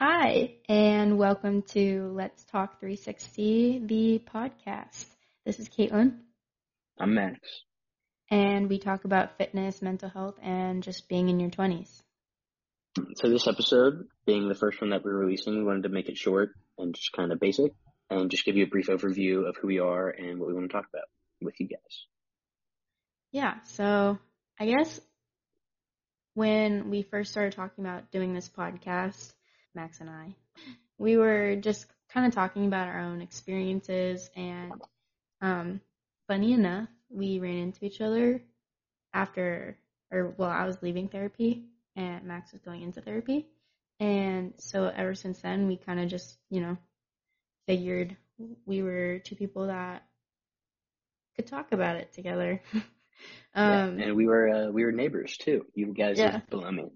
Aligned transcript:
Hi, 0.00 0.52
and 0.68 1.18
welcome 1.18 1.62
to 1.72 2.12
Let's 2.14 2.44
Talk 2.44 2.78
360, 2.78 3.82
the 3.86 4.22
podcast. 4.32 5.06
This 5.44 5.58
is 5.58 5.68
Caitlin, 5.68 6.18
I'm 7.00 7.14
Max. 7.14 7.40
and 8.30 8.68
we 8.68 8.78
talk 8.78 9.04
about 9.04 9.38
fitness, 9.38 9.82
mental 9.82 10.08
health, 10.08 10.36
and 10.40 10.84
just 10.84 11.08
being 11.08 11.28
in 11.28 11.40
your 11.40 11.50
20s. 11.50 11.90
So 13.16 13.28
this 13.28 13.48
episode, 13.48 14.06
being 14.24 14.48
the 14.48 14.54
first 14.54 14.80
one 14.80 14.90
that 14.90 15.02
we're 15.02 15.18
releasing, 15.18 15.56
we 15.56 15.64
wanted 15.64 15.82
to 15.82 15.88
make 15.88 16.08
it 16.08 16.16
short 16.16 16.50
and 16.78 16.94
just 16.94 17.10
kind 17.10 17.32
of 17.32 17.40
basic 17.40 17.72
and 18.08 18.30
just 18.30 18.44
give 18.44 18.56
you 18.56 18.66
a 18.66 18.68
brief 18.68 18.86
overview 18.86 19.48
of 19.48 19.56
who 19.56 19.66
we 19.66 19.80
are 19.80 20.10
and 20.10 20.38
what 20.38 20.46
we 20.46 20.54
want 20.54 20.70
to 20.70 20.72
talk 20.72 20.86
about 20.94 21.08
with 21.42 21.58
you 21.58 21.66
guys. 21.66 22.04
Yeah, 23.32 23.54
so 23.64 24.20
I 24.60 24.66
guess 24.66 25.00
when 26.34 26.88
we 26.88 27.02
first 27.02 27.32
started 27.32 27.54
talking 27.54 27.84
about 27.84 28.12
doing 28.12 28.32
this 28.32 28.48
podcast, 28.48 29.32
Max 29.78 30.00
and 30.00 30.10
I, 30.10 30.36
we 30.98 31.16
were 31.16 31.56
just 31.56 31.86
kind 32.12 32.26
of 32.26 32.34
talking 32.34 32.66
about 32.66 32.88
our 32.88 33.00
own 33.00 33.22
experiences 33.22 34.30
and 34.36 34.82
um 35.40 35.80
funny 36.28 36.52
enough, 36.52 36.88
we 37.10 37.38
ran 37.40 37.56
into 37.58 37.84
each 37.86 38.00
other 38.00 38.42
after 39.14 39.78
or 40.10 40.34
well, 40.38 40.50
I 40.50 40.66
was 40.66 40.82
leaving 40.82 41.08
therapy 41.08 41.64
and 41.96 42.24
Max 42.24 42.52
was 42.52 42.62
going 42.62 42.82
into 42.82 43.00
therapy. 43.02 43.46
And 44.00 44.54
so 44.58 44.88
ever 44.94 45.14
since 45.14 45.40
then 45.40 45.68
we 45.68 45.76
kind 45.76 46.00
of 46.00 46.08
just, 46.08 46.38
you 46.50 46.60
know, 46.60 46.78
figured 47.66 48.16
we 48.66 48.82
were 48.82 49.18
two 49.20 49.36
people 49.36 49.68
that 49.68 50.04
could 51.36 51.46
talk 51.46 51.72
about 51.72 51.96
it 51.96 52.12
together. 52.12 52.62
um 53.54 53.98
yeah. 53.98 54.04
And 54.06 54.16
we 54.16 54.26
were 54.26 54.48
uh, 54.48 54.70
we 54.70 54.84
were 54.84 54.92
neighbors 54.92 55.36
too. 55.36 55.66
You 55.74 55.94
guys 55.94 56.18
Yeah. 56.18 56.32
live 56.32 56.46
below 56.50 56.70
me. 56.70 56.90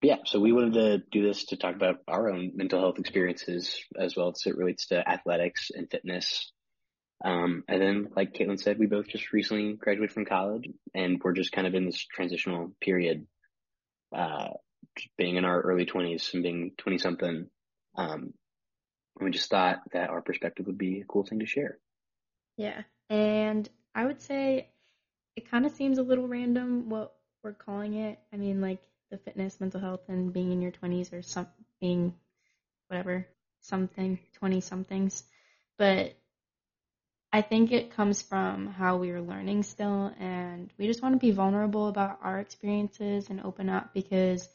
Yeah, 0.00 0.18
so 0.24 0.38
we 0.38 0.52
wanted 0.52 0.74
to 0.74 0.98
do 1.10 1.26
this 1.26 1.46
to 1.46 1.56
talk 1.56 1.74
about 1.74 1.96
our 2.06 2.30
own 2.30 2.52
mental 2.54 2.78
health 2.78 3.00
experiences 3.00 3.82
as 3.98 4.14
well 4.14 4.28
as 4.28 4.42
it 4.46 4.56
relates 4.56 4.86
to 4.86 5.08
athletics 5.08 5.70
and 5.74 5.90
fitness. 5.90 6.52
Um, 7.24 7.64
and 7.66 7.82
then, 7.82 8.08
like 8.14 8.32
Caitlin 8.32 8.60
said, 8.60 8.78
we 8.78 8.86
both 8.86 9.08
just 9.08 9.32
recently 9.32 9.72
graduated 9.72 10.12
from 10.12 10.24
college 10.24 10.68
and 10.94 11.20
we're 11.22 11.32
just 11.32 11.50
kind 11.50 11.66
of 11.66 11.74
in 11.74 11.84
this 11.84 12.06
transitional 12.14 12.72
period, 12.80 13.26
uh, 14.14 14.50
being 15.16 15.34
in 15.34 15.44
our 15.44 15.60
early 15.60 15.84
20s 15.84 16.32
and 16.32 16.44
being 16.44 16.72
20 16.78 16.98
something. 16.98 17.48
Um, 17.96 18.34
we 19.20 19.32
just 19.32 19.50
thought 19.50 19.80
that 19.92 20.10
our 20.10 20.22
perspective 20.22 20.66
would 20.66 20.78
be 20.78 21.00
a 21.00 21.04
cool 21.04 21.24
thing 21.24 21.40
to 21.40 21.46
share. 21.46 21.78
Yeah. 22.56 22.82
And 23.10 23.68
I 23.96 24.06
would 24.06 24.22
say 24.22 24.68
it 25.34 25.50
kind 25.50 25.66
of 25.66 25.72
seems 25.72 25.98
a 25.98 26.02
little 26.02 26.28
random 26.28 26.88
what 26.88 27.14
we're 27.42 27.52
calling 27.52 27.94
it. 27.94 28.20
I 28.32 28.36
mean, 28.36 28.60
like 28.60 28.80
the 29.10 29.18
fitness, 29.18 29.60
mental 29.60 29.80
health, 29.80 30.08
and 30.08 30.32
being 30.32 30.52
in 30.52 30.62
your 30.62 30.70
20s 30.72 31.12
or 31.12 31.22
some 31.22 31.48
being 31.80 32.14
whatever, 32.88 33.26
something, 33.60 34.18
20 34.34 34.60
somethings. 34.60 35.24
But 35.78 36.14
I 37.32 37.42
think 37.42 37.72
it 37.72 37.90
comes 37.90 38.22
from 38.22 38.66
how 38.68 38.96
we 38.96 39.10
are 39.10 39.20
learning 39.20 39.62
still, 39.64 40.12
and 40.18 40.72
we 40.78 40.86
just 40.86 41.02
want 41.02 41.14
to 41.14 41.18
be 41.18 41.30
vulnerable 41.30 41.88
about 41.88 42.18
our 42.22 42.38
experiences 42.40 43.28
and 43.30 43.40
open 43.42 43.68
up 43.68 43.92
because 43.92 44.48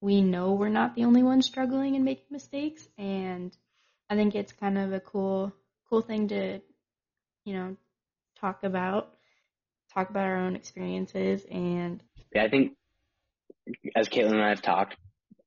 we 0.00 0.22
know 0.22 0.52
we're 0.52 0.68
not 0.68 0.94
the 0.94 1.04
only 1.04 1.22
ones 1.22 1.46
struggling 1.46 1.96
and 1.96 2.04
making 2.04 2.26
mistakes. 2.30 2.88
And 2.98 3.56
I 4.08 4.14
think 4.16 4.34
it's 4.34 4.52
kind 4.52 4.78
of 4.78 4.92
a 4.92 5.00
cool, 5.00 5.52
cool 5.88 6.02
thing 6.02 6.28
to, 6.28 6.60
you 7.44 7.54
know, 7.54 7.76
talk 8.36 8.64
about, 8.64 9.14
talk 9.92 10.10
about 10.10 10.26
our 10.26 10.36
own 10.36 10.56
experiences, 10.56 11.44
and 11.50 12.02
Yeah, 12.34 12.44
I 12.44 12.48
think 12.48 12.76
as 13.96 14.08
Caitlin 14.08 14.32
and 14.32 14.42
I 14.42 14.50
have 14.50 14.62
talked 14.62 14.96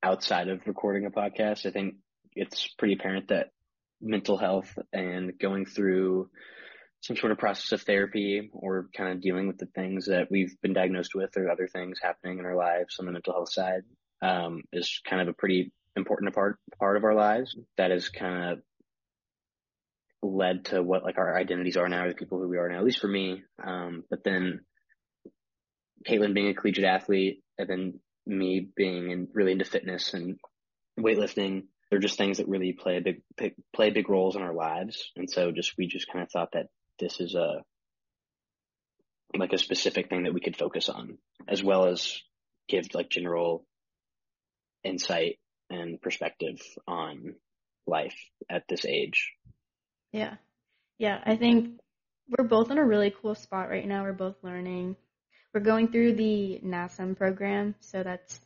outside 0.01 0.49
of 0.49 0.61
recording 0.65 1.05
a 1.05 1.11
podcast, 1.11 1.65
I 1.65 1.71
think 1.71 1.95
it's 2.33 2.67
pretty 2.77 2.95
apparent 2.95 3.29
that 3.29 3.51
mental 4.01 4.37
health 4.37 4.77
and 4.91 5.37
going 5.39 5.65
through 5.65 6.29
some 7.01 7.17
sort 7.17 7.31
of 7.31 7.37
process 7.37 7.71
of 7.73 7.81
therapy 7.81 8.49
or 8.53 8.87
kind 8.95 9.11
of 9.11 9.21
dealing 9.21 9.47
with 9.47 9.57
the 9.57 9.65
things 9.65 10.05
that 10.05 10.27
we've 10.31 10.55
been 10.61 10.73
diagnosed 10.73 11.13
with 11.13 11.35
or 11.35 11.49
other 11.49 11.67
things 11.67 11.99
happening 12.01 12.39
in 12.39 12.45
our 12.45 12.55
lives 12.55 12.97
on 12.99 13.05
the 13.05 13.11
mental 13.11 13.33
health 13.33 13.51
side 13.51 13.81
um, 14.21 14.63
is 14.71 15.01
kind 15.07 15.21
of 15.21 15.27
a 15.27 15.33
pretty 15.33 15.71
important 15.95 16.33
part 16.33 16.57
part 16.79 16.97
of 16.97 17.03
our 17.03 17.13
lives 17.13 17.55
that 17.77 17.91
is 17.91 18.09
kind 18.09 18.53
of 18.53 18.59
led 20.23 20.65
to 20.65 20.81
what 20.81 21.03
like 21.03 21.17
our 21.17 21.37
identities 21.37 21.77
are 21.77 21.89
now, 21.89 22.07
the 22.07 22.13
people 22.13 22.39
who 22.39 22.47
we 22.47 22.57
are 22.57 22.69
now, 22.69 22.77
at 22.77 22.85
least 22.85 22.99
for 22.99 23.07
me. 23.07 23.43
Um, 23.61 24.03
but 24.09 24.23
then 24.23 24.61
Caitlin 26.07 26.33
being 26.33 26.47
a 26.47 26.53
collegiate 26.53 26.85
athlete 26.85 27.43
and 27.57 27.69
then 27.69 27.99
me 28.25 28.67
being 28.75 29.11
in, 29.11 29.27
really 29.33 29.51
into 29.51 29.65
fitness 29.65 30.13
and 30.13 30.37
weightlifting, 30.99 31.63
they're 31.89 31.99
just 31.99 32.17
things 32.17 32.37
that 32.37 32.47
really 32.47 32.73
play 32.73 32.99
big 32.99 33.21
play 33.73 33.89
big 33.89 34.09
roles 34.09 34.35
in 34.35 34.41
our 34.41 34.53
lives. 34.53 35.11
And 35.15 35.29
so 35.29 35.51
just 35.51 35.73
we 35.77 35.87
just 35.87 36.11
kind 36.11 36.23
of 36.23 36.31
thought 36.31 36.53
that 36.53 36.67
this 36.99 37.19
is 37.19 37.35
a 37.35 37.63
like 39.35 39.53
a 39.53 39.57
specific 39.57 40.09
thing 40.09 40.23
that 40.23 40.33
we 40.33 40.41
could 40.41 40.57
focus 40.57 40.89
on, 40.89 41.17
as 41.47 41.63
well 41.63 41.85
as 41.85 42.21
give 42.67 42.93
like 42.93 43.09
general 43.09 43.65
insight 44.83 45.39
and 45.69 46.01
perspective 46.01 46.61
on 46.87 47.35
life 47.87 48.15
at 48.49 48.63
this 48.69 48.85
age. 48.85 49.31
Yeah. 50.11 50.35
Yeah, 50.99 51.19
I 51.25 51.35
think 51.35 51.79
we're 52.29 52.47
both 52.47 52.71
in 52.71 52.77
a 52.77 52.85
really 52.85 53.13
cool 53.21 53.35
spot 53.35 53.69
right 53.69 53.87
now. 53.87 54.03
We're 54.03 54.13
both 54.13 54.35
learning. 54.43 54.95
We're 55.53 55.61
going 55.61 55.89
through 55.89 56.13
the 56.13 56.59
NASM 56.65 57.15
program, 57.15 57.75
so 57.79 58.01
that's 58.01 58.39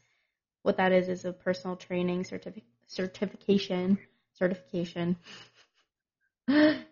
what 0.64 0.78
that 0.78 0.92
is 0.92 1.08
is 1.08 1.24
a 1.24 1.32
personal 1.32 1.78
training 1.78 2.24
certific- 2.24 2.64
certification 2.88 3.98
certification. 4.34 5.16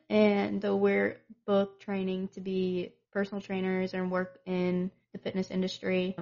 and 0.09 0.63
we're 0.63 1.17
both 1.45 1.79
training 1.79 2.29
to 2.29 2.41
be 2.41 2.93
personal 3.11 3.41
trainers 3.41 3.93
and 3.93 4.11
work 4.11 4.39
in 4.45 4.91
the 5.13 5.19
fitness 5.19 5.51
industry. 5.51 6.15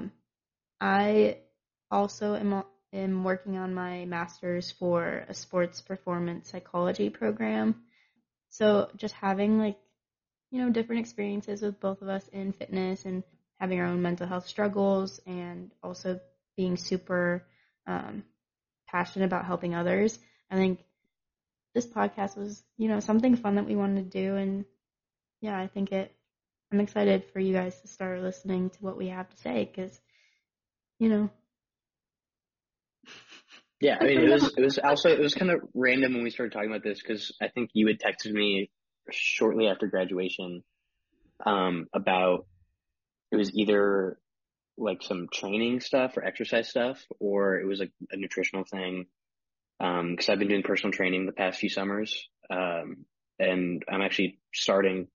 I 0.81 1.37
also 1.91 2.35
am 2.35 2.63
am 2.93 3.23
working 3.23 3.57
on 3.57 3.73
my 3.73 4.05
master's 4.05 4.71
for 4.71 5.25
a 5.27 5.33
sports 5.33 5.81
performance 5.81 6.49
psychology 6.49 7.09
program. 7.09 7.75
So 8.49 8.89
just 8.97 9.15
having 9.15 9.57
like, 9.57 9.77
you 10.51 10.61
know, 10.61 10.69
different 10.69 11.01
experiences 11.01 11.61
with 11.61 11.79
both 11.79 12.01
of 12.01 12.07
us 12.09 12.27
in 12.31 12.53
fitness 12.53 13.05
and 13.05 13.23
having 13.63 13.79
our 13.79 13.85
own 13.85 14.01
mental 14.01 14.27
health 14.27 14.45
struggles 14.45 15.21
and 15.25 15.71
also 15.81 16.19
being 16.57 16.75
super 16.75 17.45
um, 17.87 18.21
passionate 18.89 19.23
about 19.23 19.45
helping 19.45 19.73
others. 19.73 20.19
I 20.51 20.55
think 20.55 20.83
this 21.73 21.85
podcast 21.85 22.35
was, 22.35 22.61
you 22.77 22.89
know, 22.89 22.99
something 22.99 23.37
fun 23.37 23.55
that 23.55 23.65
we 23.65 23.77
wanted 23.77 24.11
to 24.11 24.19
do. 24.19 24.35
And 24.35 24.65
yeah, 25.39 25.57
I 25.57 25.67
think 25.67 25.93
it, 25.93 26.13
I'm 26.73 26.81
excited 26.81 27.23
for 27.31 27.39
you 27.39 27.53
guys 27.53 27.79
to 27.79 27.87
start 27.87 28.19
listening 28.19 28.69
to 28.69 28.79
what 28.81 28.97
we 28.97 29.07
have 29.07 29.29
to 29.29 29.37
say 29.37 29.63
because, 29.73 29.97
you 30.99 31.07
know, 31.07 31.29
Yeah, 33.79 33.97
I 34.01 34.03
mean, 34.03 34.19
it 34.19 34.29
was 34.29 34.53
it 34.57 34.61
was 34.61 34.77
also 34.77 35.07
it 35.07 35.21
was 35.21 35.35
kind 35.35 35.51
of 35.51 35.61
random 35.73 36.15
when 36.15 36.23
we 36.23 36.31
started 36.31 36.51
talking 36.51 36.69
about 36.69 36.83
this 36.83 37.01
because 37.01 37.31
I 37.41 37.47
think 37.47 37.69
you 37.71 37.87
had 37.87 37.99
texted 37.99 38.33
me 38.33 38.71
shortly 39.09 39.67
after 39.67 39.87
graduation 39.87 40.63
um, 41.45 41.87
about 41.93 42.45
it 43.33 43.37
was 43.37 43.53
either 43.55 44.17
like 44.77 45.01
some 45.01 45.27
training 45.31 45.81
stuff 45.81 46.15
or 46.17 46.23
exercise 46.23 46.69
stuff, 46.69 47.03
or 47.19 47.59
it 47.59 47.65
was 47.65 47.79
like 47.79 47.91
a 48.11 48.17
nutritional 48.17 48.63
thing. 48.63 49.07
Because 49.79 50.29
I've 50.29 50.39
been 50.39 50.47
doing 50.47 50.63
personal 50.63 50.93
training 50.93 51.25
the 51.25 51.33
past 51.33 51.59
few 51.59 51.69
summers, 51.69 52.27
um, 52.49 53.05
and 53.39 53.83
I'm 53.91 54.01
actually 54.01 54.39
starting 54.53 55.07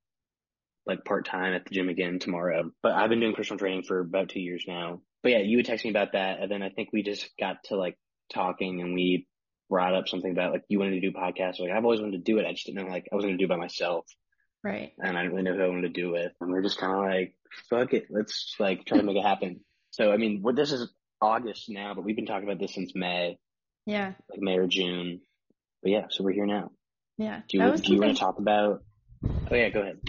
like 0.85 1.05
part 1.05 1.27
time 1.27 1.55
at 1.55 1.65
the 1.65 1.75
gym 1.75 1.89
again 1.89 2.19
tomorrow. 2.19 2.71
But 2.83 2.93
I've 2.93 3.09
been 3.09 3.21
doing 3.21 3.35
personal 3.35 3.59
training 3.59 3.85
for 3.85 4.01
about 4.01 4.29
two 4.29 4.41
years 4.41 4.65
now. 4.69 5.01
But 5.23 5.33
yeah, 5.33 5.39
you 5.39 5.57
would 5.57 5.67
text 5.67 5.85
me 5.85 5.91
about 5.91 6.13
that, 6.13 6.41
and 6.41 6.51
then 6.51 6.63
I 6.63 6.69
think 6.71 6.91
we 6.93 7.03
just 7.03 7.31
got 7.41 7.65
to 7.65 7.77
like 7.77 7.97
talking, 8.33 8.81
and 8.81 8.95
we 8.95 9.27
brought 9.71 9.95
up 9.95 10.09
something 10.09 10.31
about 10.31 10.53
like 10.53 10.65
you 10.69 10.79
wanted 10.79 11.01
to 11.01 11.01
do 11.01 11.13
podcasts. 11.13 11.61
Like 11.61 11.71
I've 11.71 11.85
always 11.85 12.01
wanted 12.01 12.25
to 12.25 12.33
do 12.33 12.39
it. 12.39 12.47
I 12.47 12.53
just 12.53 12.67
didn't 12.67 12.85
know 12.85 12.93
like 12.93 13.09
I 13.11 13.17
was 13.17 13.25
going 13.25 13.37
to 13.37 13.39
do 13.39 13.47
it 13.47 13.55
by 13.55 13.57
myself, 13.57 14.07
right. 14.63 14.93
and 14.99 15.17
I 15.17 15.23
didn't 15.23 15.37
really 15.37 15.51
know 15.51 15.57
who 15.57 15.65
I 15.65 15.69
wanted 15.69 15.95
to 15.95 16.01
do 16.01 16.15
it. 16.15 16.33
And 16.41 16.51
we're 16.51 16.63
just 16.63 16.79
kind 16.79 16.93
of 16.93 16.99
like, 17.05 17.35
fuck 17.71 17.93
it, 17.95 18.07
let's 18.11 18.55
like 18.59 18.85
try 18.85 18.99
to 18.99 19.05
make 19.05 19.17
it 19.17 19.25
happen. 19.25 19.61
So 19.91 20.13
I 20.13 20.17
mean, 20.17 20.41
what 20.43 20.57
this 20.57 20.73
is 20.73 20.93
August 21.21 21.69
now, 21.69 21.95
but 21.95 22.05
we've 22.05 22.17
been 22.17 22.27
talking 22.27 22.49
about 22.49 22.61
this 22.61 22.75
since 22.75 22.95
May, 22.95 23.39
Yeah. 23.87 24.13
like 24.31 24.41
May 24.41 24.59
or 24.59 24.67
June. 24.67 25.21
But 25.83 25.93
yeah, 25.93 26.07
so 26.11 26.25
we're 26.25 26.33
here 26.33 26.47
now. 26.47 26.71
Yeah. 27.17 27.43
Do 27.49 27.59
you 27.59 27.77
do 27.77 27.93
you 27.95 28.01
want 28.01 28.17
to 28.17 28.21
talk 28.21 28.39
about? 28.39 28.83
Oh 29.25 29.55
yeah, 29.55 29.69
go 29.71 29.81
ahead. 29.81 30.01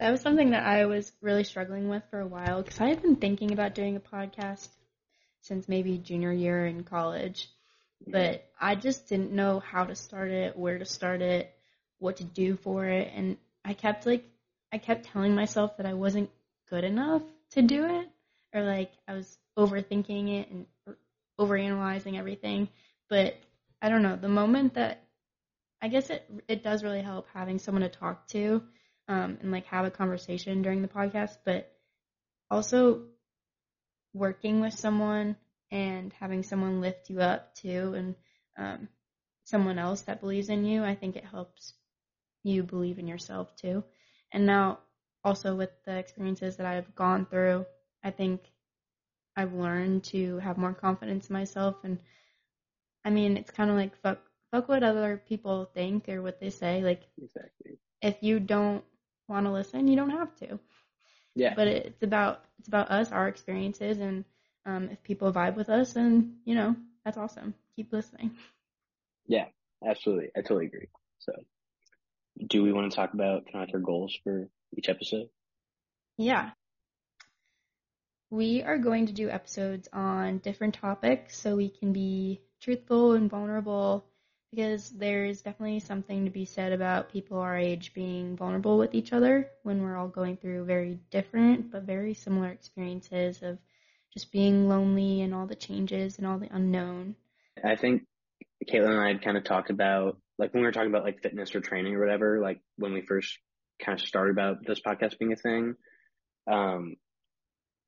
That 0.00 0.10
was 0.10 0.20
something 0.20 0.50
that 0.50 0.64
I 0.64 0.86
was 0.86 1.12
really 1.20 1.44
struggling 1.44 1.88
with 1.88 2.02
for 2.10 2.20
a 2.20 2.26
while 2.26 2.62
because 2.62 2.80
I 2.80 2.88
had 2.88 3.02
been 3.02 3.16
thinking 3.16 3.52
about 3.52 3.74
doing 3.74 3.96
a 3.96 4.00
podcast 4.00 4.68
since 5.42 5.68
maybe 5.68 5.98
junior 5.98 6.32
year 6.32 6.66
in 6.66 6.84
college, 6.84 7.48
but 8.06 8.44
I 8.60 8.74
just 8.74 9.08
didn't 9.08 9.32
know 9.32 9.60
how 9.60 9.84
to 9.84 9.94
start 9.94 10.30
it, 10.30 10.56
where 10.56 10.78
to 10.78 10.84
start 10.84 11.22
it, 11.22 11.52
what 11.98 12.18
to 12.18 12.24
do 12.24 12.56
for 12.56 12.84
it, 12.84 13.10
and 13.14 13.36
I 13.68 13.74
kept 13.74 14.06
like 14.06 14.24
I 14.72 14.78
kept 14.78 15.04
telling 15.04 15.34
myself 15.34 15.76
that 15.76 15.84
I 15.84 15.92
wasn't 15.92 16.30
good 16.70 16.84
enough 16.84 17.22
to 17.50 17.60
do 17.60 17.84
it, 17.84 18.08
or 18.54 18.62
like 18.62 18.90
I 19.06 19.12
was 19.12 19.38
overthinking 19.58 20.40
it 20.40 20.50
and 20.50 20.66
overanalyzing 21.38 22.18
everything. 22.18 22.70
But 23.10 23.36
I 23.82 23.90
don't 23.90 24.02
know, 24.02 24.16
the 24.16 24.28
moment 24.28 24.74
that 24.74 25.04
I 25.82 25.88
guess 25.88 26.08
it 26.08 26.24
it 26.48 26.62
does 26.64 26.82
really 26.82 27.02
help 27.02 27.26
having 27.34 27.58
someone 27.58 27.82
to 27.82 27.90
talk 27.90 28.26
to 28.28 28.62
um, 29.06 29.36
and 29.42 29.52
like 29.52 29.66
have 29.66 29.84
a 29.84 29.90
conversation 29.90 30.62
during 30.62 30.80
the 30.80 30.88
podcast, 30.88 31.36
but 31.44 31.70
also 32.50 33.02
working 34.14 34.62
with 34.62 34.72
someone 34.72 35.36
and 35.70 36.14
having 36.14 36.42
someone 36.42 36.80
lift 36.80 37.10
you 37.10 37.20
up 37.20 37.54
too 37.54 37.92
and 37.94 38.14
um, 38.56 38.88
someone 39.44 39.78
else 39.78 40.00
that 40.02 40.20
believes 40.20 40.48
in 40.48 40.64
you, 40.64 40.82
I 40.82 40.94
think 40.94 41.16
it 41.16 41.24
helps 41.26 41.74
you 42.48 42.62
believe 42.62 42.98
in 42.98 43.06
yourself 43.06 43.54
too. 43.56 43.84
And 44.32 44.46
now 44.46 44.80
also 45.24 45.54
with 45.54 45.70
the 45.84 45.96
experiences 45.96 46.56
that 46.56 46.66
I've 46.66 46.94
gone 46.94 47.26
through, 47.26 47.66
I 48.02 48.10
think 48.10 48.40
I've 49.36 49.54
learned 49.54 50.04
to 50.04 50.38
have 50.38 50.58
more 50.58 50.72
confidence 50.72 51.28
in 51.28 51.34
myself 51.34 51.76
and 51.84 51.98
I 53.04 53.10
mean, 53.10 53.36
it's 53.36 53.50
kind 53.50 53.70
of 53.70 53.76
like 53.76 53.96
fuck 54.02 54.18
fuck 54.50 54.68
what 54.68 54.82
other 54.82 55.22
people 55.28 55.70
think 55.74 56.08
or 56.08 56.22
what 56.22 56.40
they 56.40 56.50
say. 56.50 56.82
Like, 56.82 57.02
exactly. 57.20 57.78
If 58.02 58.16
you 58.20 58.40
don't 58.40 58.84
want 59.28 59.46
to 59.46 59.52
listen, 59.52 59.88
you 59.88 59.96
don't 59.96 60.10
have 60.10 60.34
to. 60.36 60.58
Yeah. 61.34 61.54
But 61.54 61.68
it's 61.68 62.02
about 62.02 62.44
it's 62.58 62.68
about 62.68 62.90
us, 62.90 63.12
our 63.12 63.28
experiences, 63.28 63.98
and 63.98 64.24
um, 64.66 64.88
if 64.90 65.02
people 65.02 65.32
vibe 65.32 65.56
with 65.56 65.68
us, 65.68 65.96
and 65.96 66.34
you 66.44 66.54
know 66.54 66.76
that's 67.04 67.16
awesome. 67.16 67.54
Keep 67.76 67.92
listening. 67.92 68.32
Yeah, 69.26 69.46
absolutely. 69.86 70.30
I 70.36 70.40
totally 70.40 70.66
agree. 70.66 70.88
So, 71.20 71.32
do 72.46 72.62
we 72.62 72.72
want 72.72 72.90
to 72.90 72.96
talk 72.96 73.14
about 73.14 73.50
kind 73.52 73.68
of 73.68 73.74
our 73.74 73.80
goals 73.80 74.16
for 74.24 74.48
each 74.76 74.88
episode? 74.88 75.28
Yeah. 76.16 76.50
We 78.30 78.62
are 78.62 78.78
going 78.78 79.06
to 79.06 79.12
do 79.12 79.30
episodes 79.30 79.88
on 79.92 80.38
different 80.38 80.74
topics 80.74 81.38
so 81.38 81.56
we 81.56 81.70
can 81.70 81.92
be 81.92 82.40
truthful 82.60 83.12
and 83.12 83.30
vulnerable 83.30 84.04
because 84.50 84.90
there's 84.90 85.42
definitely 85.42 85.80
something 85.80 86.24
to 86.24 86.30
be 86.30 86.44
said 86.44 86.72
about 86.72 87.12
people 87.12 87.38
our 87.38 87.56
age 87.56 87.92
being 87.94 88.36
vulnerable 88.36 88.78
with 88.78 88.94
each 88.94 89.12
other 89.12 89.50
when 89.62 89.82
we're 89.82 89.96
all 89.96 90.08
going 90.08 90.36
through 90.36 90.64
very 90.64 90.98
different 91.10 91.70
but 91.70 91.82
very 91.82 92.14
similar 92.14 92.48
experiences 92.48 93.42
of 93.42 93.58
just 94.12 94.32
being 94.32 94.68
lonely 94.68 95.20
and 95.20 95.34
all 95.34 95.46
the 95.46 95.54
changes 95.54 96.18
and 96.18 96.26
all 96.26 96.38
the 96.38 96.48
unknown. 96.50 97.14
I 97.62 97.76
think 97.76 98.04
Caitlin 98.68 98.90
and 98.90 99.00
I 99.00 99.08
had 99.08 99.22
kind 99.22 99.36
of 99.36 99.44
talked 99.44 99.70
about, 99.70 100.18
like 100.38 100.52
when 100.54 100.62
we 100.62 100.66
were 100.66 100.72
talking 100.72 100.90
about 100.90 101.04
like 101.04 101.22
fitness 101.22 101.54
or 101.54 101.60
training 101.60 101.94
or 101.94 102.00
whatever, 102.00 102.40
like 102.40 102.60
when 102.76 102.92
we 102.92 103.02
first 103.02 103.38
kind 103.82 103.98
of 103.98 104.06
started 104.06 104.32
about 104.32 104.64
this 104.64 104.80
podcast 104.80 105.18
being 105.18 105.32
a 105.32 105.36
thing, 105.36 105.74
um, 106.50 106.96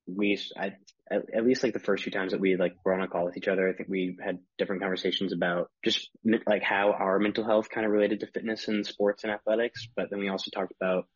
we, 0.06 0.40
I, 0.56 0.72
at, 1.10 1.22
at, 1.34 1.46
least 1.46 1.62
like 1.62 1.72
the 1.72 1.78
first 1.78 2.02
few 2.02 2.12
times 2.12 2.32
that 2.32 2.40
we 2.40 2.56
like 2.56 2.74
were 2.84 2.94
on 2.94 3.02
a 3.02 3.08
call 3.08 3.24
with 3.24 3.36
each 3.36 3.48
other, 3.48 3.68
I 3.68 3.72
think 3.72 3.88
we 3.88 4.16
had 4.22 4.40
different 4.58 4.82
conversations 4.82 5.32
about 5.32 5.70
just 5.84 6.10
like 6.46 6.62
how 6.62 6.92
our 6.92 7.18
mental 7.18 7.44
health 7.44 7.70
kind 7.70 7.86
of 7.86 7.92
related 7.92 8.20
to 8.20 8.26
fitness 8.26 8.66
and 8.68 8.84
sports 8.84 9.22
and 9.22 9.32
athletics. 9.32 9.86
But 9.94 10.10
then 10.10 10.18
we 10.18 10.28
also 10.28 10.50
talked 10.50 10.72
about 10.80 11.06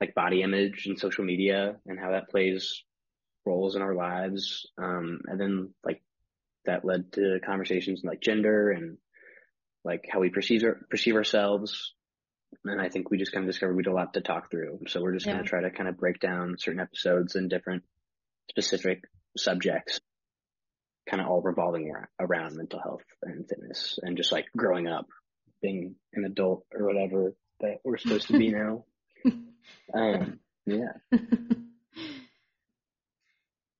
like 0.00 0.14
body 0.14 0.42
image 0.42 0.86
and 0.86 0.98
social 0.98 1.24
media 1.24 1.76
and 1.86 1.98
how 1.98 2.12
that 2.12 2.28
plays 2.28 2.84
roles 3.44 3.74
in 3.74 3.82
our 3.82 3.94
lives. 3.94 4.66
Um, 4.78 5.20
and 5.26 5.40
then 5.40 5.74
like 5.84 6.02
that 6.66 6.84
led 6.84 7.12
to 7.12 7.40
conversations 7.44 8.02
like 8.04 8.20
gender 8.20 8.70
and 8.70 8.98
like 9.86 10.04
how 10.10 10.20
we 10.20 10.30
perceive 10.30 10.64
our, 10.64 10.80
perceive 10.90 11.14
ourselves. 11.14 11.94
And 12.64 12.80
I 12.80 12.88
think 12.88 13.10
we 13.10 13.18
just 13.18 13.32
kind 13.32 13.44
of 13.44 13.50
discovered 13.50 13.76
we 13.76 13.84
had 13.84 13.92
a 13.92 13.94
lot 13.94 14.14
to 14.14 14.20
talk 14.20 14.50
through. 14.50 14.80
So 14.88 15.00
we're 15.00 15.14
just 15.14 15.26
yeah. 15.26 15.34
going 15.34 15.44
to 15.44 15.48
try 15.48 15.62
to 15.62 15.70
kind 15.70 15.88
of 15.88 15.96
break 15.96 16.20
down 16.20 16.56
certain 16.58 16.80
episodes 16.80 17.36
and 17.36 17.48
different 17.48 17.84
specific 18.50 19.04
subjects, 19.36 20.00
kind 21.08 21.20
of 21.20 21.28
all 21.28 21.40
revolving 21.40 21.92
around 22.18 22.56
mental 22.56 22.80
health 22.80 23.04
and 23.22 23.48
fitness 23.48 23.98
and 24.02 24.16
just 24.16 24.32
like 24.32 24.46
growing 24.56 24.88
up, 24.88 25.06
being 25.62 25.94
an 26.14 26.24
adult 26.24 26.64
or 26.74 26.86
whatever 26.86 27.34
that 27.60 27.78
we're 27.84 27.98
supposed 27.98 28.26
to 28.28 28.38
be 28.38 28.50
now. 28.50 28.84
Um, 29.92 30.38
yeah. 30.64 30.92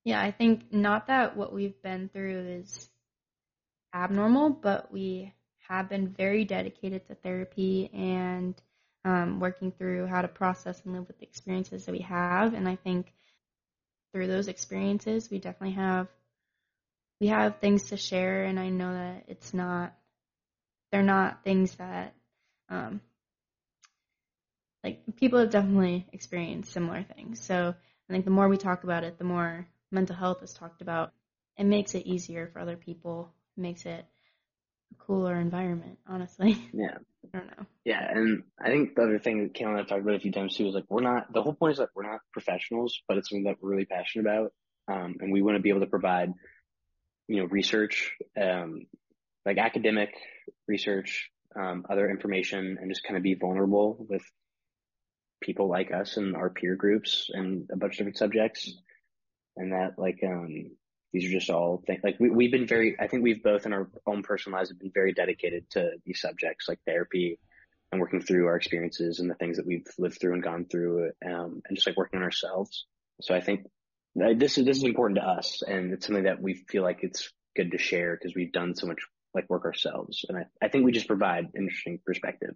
yeah, 0.04 0.20
I 0.20 0.32
think 0.32 0.72
not 0.72 1.06
that 1.06 1.36
what 1.36 1.52
we've 1.52 1.80
been 1.80 2.08
through 2.12 2.60
is 2.60 2.88
abnormal, 3.94 4.50
but 4.50 4.92
we 4.92 5.32
have 5.68 5.88
been 5.88 6.08
very 6.08 6.44
dedicated 6.44 7.06
to 7.06 7.14
therapy 7.14 7.90
and 7.92 8.54
um, 9.04 9.40
working 9.40 9.72
through 9.72 10.06
how 10.06 10.22
to 10.22 10.28
process 10.28 10.82
and 10.84 10.94
live 10.94 11.06
with 11.06 11.18
the 11.18 11.24
experiences 11.26 11.84
that 11.84 11.92
we 11.92 12.00
have. 12.00 12.54
And 12.54 12.68
I 12.68 12.76
think 12.76 13.12
through 14.12 14.26
those 14.26 14.48
experiences, 14.48 15.30
we 15.30 15.38
definitely 15.38 15.76
have 15.76 16.08
we 17.20 17.28
have 17.28 17.60
things 17.60 17.84
to 17.84 17.96
share, 17.96 18.44
and 18.44 18.60
I 18.60 18.68
know 18.68 18.92
that 18.92 19.24
it's 19.28 19.54
not 19.54 19.94
they're 20.92 21.02
not 21.02 21.42
things 21.44 21.74
that 21.76 22.14
um, 22.68 23.00
like 24.84 25.16
people 25.16 25.38
have 25.38 25.50
definitely 25.50 26.06
experienced 26.12 26.72
similar 26.72 27.02
things. 27.02 27.40
So 27.40 27.74
I 28.08 28.12
think 28.12 28.24
the 28.24 28.30
more 28.30 28.48
we 28.48 28.56
talk 28.56 28.84
about 28.84 29.04
it, 29.04 29.18
the 29.18 29.24
more 29.24 29.66
mental 29.90 30.16
health 30.16 30.42
is 30.42 30.52
talked 30.52 30.82
about. 30.82 31.12
It 31.56 31.64
makes 31.64 31.94
it 31.94 32.06
easier 32.06 32.48
for 32.52 32.60
other 32.60 32.76
people. 32.76 33.32
Makes 33.56 33.86
it 33.86 34.04
cooler 34.98 35.40
environment, 35.40 35.98
honestly. 36.06 36.58
Yeah. 36.72 36.98
I 37.34 37.38
don't 37.38 37.46
know. 37.48 37.66
Yeah, 37.84 38.06
and 38.08 38.42
I 38.60 38.68
think 38.68 38.94
the 38.94 39.02
other 39.02 39.18
thing 39.18 39.42
that 39.42 39.54
Kayla 39.54 39.70
and 39.70 39.78
I've 39.80 39.88
talked 39.88 40.00
about 40.00 40.14
a 40.14 40.20
few 40.20 40.32
times 40.32 40.56
too 40.56 40.68
is 40.68 40.74
like 40.74 40.84
we're 40.88 41.00
not 41.00 41.32
the 41.32 41.42
whole 41.42 41.54
point 41.54 41.72
is 41.72 41.78
that 41.78 41.88
we're 41.94 42.10
not 42.10 42.20
professionals, 42.32 43.00
but 43.08 43.16
it's 43.16 43.28
something 43.28 43.44
that 43.44 43.56
we're 43.60 43.70
really 43.70 43.84
passionate 43.84 44.26
about. 44.26 44.52
Um, 44.88 45.16
and 45.20 45.32
we 45.32 45.42
want 45.42 45.56
to 45.56 45.62
be 45.62 45.70
able 45.70 45.80
to 45.80 45.86
provide, 45.86 46.32
you 47.26 47.38
know, 47.38 47.46
research, 47.46 48.12
um, 48.40 48.86
like 49.44 49.58
academic 49.58 50.14
research, 50.68 51.30
um, 51.56 51.84
other 51.88 52.08
information 52.08 52.78
and 52.80 52.90
just 52.90 53.02
kind 53.02 53.16
of 53.16 53.22
be 53.22 53.34
vulnerable 53.34 54.06
with 54.08 54.22
people 55.40 55.68
like 55.68 55.92
us 55.92 56.16
and 56.16 56.36
our 56.36 56.50
peer 56.50 56.76
groups 56.76 57.28
and 57.32 57.68
a 57.72 57.76
bunch 57.76 57.94
of 57.94 57.98
different 57.98 58.18
subjects. 58.18 58.72
And 59.56 59.72
that 59.72 59.98
like, 59.98 60.20
um, 60.24 60.70
these 61.16 61.30
are 61.30 61.38
just 61.38 61.48
all 61.48 61.82
things 61.86 62.00
like 62.04 62.20
we, 62.20 62.28
we've 62.28 62.50
been 62.50 62.66
very, 62.66 62.94
I 63.00 63.06
think 63.06 63.22
we've 63.22 63.42
both 63.42 63.64
in 63.64 63.72
our 63.72 63.88
own 64.06 64.22
personal 64.22 64.58
lives 64.58 64.68
have 64.68 64.78
been 64.78 64.92
very 64.92 65.14
dedicated 65.14 65.70
to 65.70 65.92
these 66.04 66.20
subjects 66.20 66.68
like 66.68 66.78
therapy 66.84 67.38
and 67.90 68.02
working 68.02 68.20
through 68.20 68.46
our 68.48 68.56
experiences 68.56 69.18
and 69.18 69.30
the 69.30 69.34
things 69.34 69.56
that 69.56 69.66
we've 69.66 69.86
lived 69.98 70.20
through 70.20 70.34
and 70.34 70.42
gone 70.42 70.66
through, 70.70 71.12
um, 71.24 71.62
and 71.66 71.74
just 71.74 71.86
like 71.86 71.96
working 71.96 72.18
on 72.18 72.24
ourselves. 72.24 72.84
So 73.22 73.34
I 73.34 73.40
think 73.40 73.66
this 74.14 74.58
is, 74.58 74.66
this 74.66 74.76
is 74.76 74.82
important 74.82 75.18
to 75.20 75.26
us 75.26 75.62
and 75.66 75.94
it's 75.94 76.06
something 76.06 76.24
that 76.24 76.42
we 76.42 76.52
feel 76.68 76.82
like 76.82 76.98
it's 77.00 77.32
good 77.54 77.70
to 77.70 77.78
share 77.78 78.14
because 78.14 78.34
we've 78.36 78.52
done 78.52 78.74
so 78.74 78.86
much 78.86 78.98
like 79.32 79.48
work 79.48 79.64
ourselves. 79.64 80.26
And 80.28 80.36
I, 80.36 80.44
I 80.60 80.68
think 80.68 80.84
we 80.84 80.92
just 80.92 81.08
provide 81.08 81.46
interesting 81.56 81.98
perspective. 82.04 82.54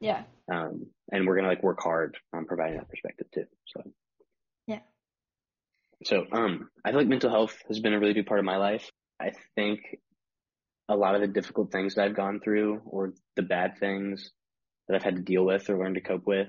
Yeah. 0.00 0.24
Um, 0.52 0.86
and 1.10 1.26
we're 1.26 1.36
going 1.36 1.44
to 1.44 1.50
like 1.50 1.62
work 1.62 1.82
hard 1.82 2.18
on 2.34 2.44
providing 2.44 2.76
that 2.76 2.90
perspective 2.90 3.28
too. 3.32 3.44
So. 3.68 3.90
So, 6.04 6.26
um, 6.32 6.68
I 6.84 6.90
feel 6.90 7.00
like 7.00 7.08
mental 7.08 7.30
health 7.30 7.56
has 7.68 7.78
been 7.78 7.94
a 7.94 8.00
really 8.00 8.14
big 8.14 8.26
part 8.26 8.40
of 8.40 8.46
my 8.46 8.56
life. 8.56 8.90
I 9.20 9.32
think 9.54 9.80
a 10.88 10.96
lot 10.96 11.14
of 11.14 11.20
the 11.20 11.28
difficult 11.28 11.70
things 11.70 11.94
that 11.94 12.04
I've 12.04 12.16
gone 12.16 12.40
through 12.40 12.82
or 12.86 13.14
the 13.36 13.42
bad 13.42 13.78
things 13.78 14.30
that 14.88 14.94
I've 14.94 15.02
had 15.02 15.16
to 15.16 15.22
deal 15.22 15.44
with 15.44 15.70
or 15.70 15.78
learn 15.78 15.94
to 15.94 16.00
cope 16.00 16.26
with 16.26 16.48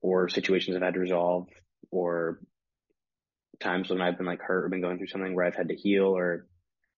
or 0.00 0.28
situations 0.28 0.76
I've 0.76 0.82
had 0.82 0.94
to 0.94 1.00
resolve 1.00 1.48
or 1.90 2.40
times 3.60 3.90
when 3.90 4.00
I've 4.00 4.16
been 4.16 4.26
like 4.26 4.40
hurt 4.40 4.64
or 4.64 4.68
been 4.68 4.80
going 4.80 4.98
through 4.98 5.08
something 5.08 5.34
where 5.34 5.44
I've 5.44 5.54
had 5.54 5.68
to 5.68 5.74
heal 5.74 6.06
or 6.06 6.46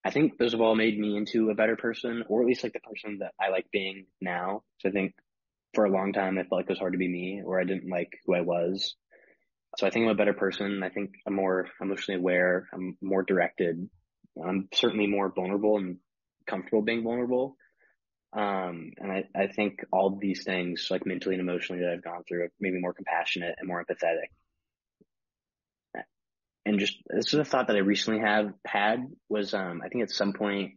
I 0.04 0.10
think 0.10 0.38
those 0.38 0.52
have 0.52 0.60
all 0.60 0.74
made 0.74 0.98
me 0.98 1.16
into 1.16 1.50
a 1.50 1.54
better 1.54 1.76
person 1.76 2.24
or 2.28 2.40
at 2.40 2.46
least 2.46 2.62
like 2.62 2.72
the 2.72 2.80
person 2.80 3.18
that 3.18 3.32
I 3.40 3.50
like 3.50 3.66
being 3.70 4.06
now. 4.20 4.62
So 4.78 4.88
I 4.88 4.92
think 4.92 5.14
for 5.74 5.84
a 5.84 5.90
long 5.90 6.12
time 6.12 6.38
I 6.38 6.42
felt 6.42 6.52
like 6.52 6.64
it 6.64 6.70
was 6.70 6.78
hard 6.78 6.92
to 6.92 6.98
be 6.98 7.08
me 7.08 7.42
or 7.44 7.60
I 7.60 7.64
didn't 7.64 7.90
like 7.90 8.12
who 8.24 8.34
I 8.34 8.40
was. 8.42 8.94
So 9.78 9.86
I 9.86 9.90
think 9.90 10.04
I'm 10.04 10.10
a 10.10 10.16
better 10.16 10.32
person. 10.34 10.82
I 10.82 10.88
think 10.88 11.12
I'm 11.26 11.34
more 11.34 11.68
emotionally 11.80 12.18
aware. 12.18 12.68
I'm 12.72 12.96
more 13.00 13.22
directed. 13.22 13.88
I'm 14.42 14.68
certainly 14.74 15.06
more 15.06 15.32
vulnerable 15.34 15.76
and 15.76 15.98
comfortable 16.46 16.82
being 16.82 17.04
vulnerable. 17.04 17.56
Um, 18.32 18.92
and 18.98 19.10
I, 19.10 19.24
I 19.34 19.46
think 19.48 19.84
all 19.92 20.18
these 20.20 20.44
things, 20.44 20.88
like 20.90 21.06
mentally 21.06 21.34
and 21.34 21.42
emotionally 21.48 21.82
that 21.82 21.92
I've 21.92 22.04
gone 22.04 22.22
through, 22.28 22.48
made 22.60 22.72
me 22.72 22.80
more 22.80 22.94
compassionate 22.94 23.56
and 23.58 23.68
more 23.68 23.84
empathetic. 23.84 24.28
And 26.66 26.78
just, 26.78 26.98
this 27.08 27.32
is 27.32 27.40
a 27.40 27.44
thought 27.44 27.68
that 27.68 27.76
I 27.76 27.80
recently 27.80 28.20
have 28.20 28.52
had 28.66 29.06
was, 29.28 29.54
um, 29.54 29.80
I 29.84 29.88
think 29.88 30.02
at 30.04 30.10
some 30.10 30.32
point 30.32 30.74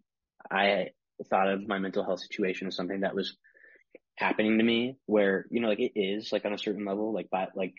I 0.49 0.87
thought 1.29 1.49
of 1.49 1.67
my 1.67 1.77
mental 1.77 2.03
health 2.03 2.21
situation 2.21 2.67
as 2.67 2.75
something 2.75 3.01
that 3.01 3.15
was 3.15 3.35
happening 4.17 4.57
to 4.57 4.63
me 4.63 4.97
where, 5.05 5.45
you 5.51 5.59
know, 5.59 5.67
like 5.67 5.79
it 5.79 5.91
is 5.95 6.31
like 6.31 6.45
on 6.45 6.53
a 6.53 6.57
certain 6.57 6.85
level, 6.85 7.13
like, 7.13 7.29
by, 7.29 7.47
like 7.55 7.73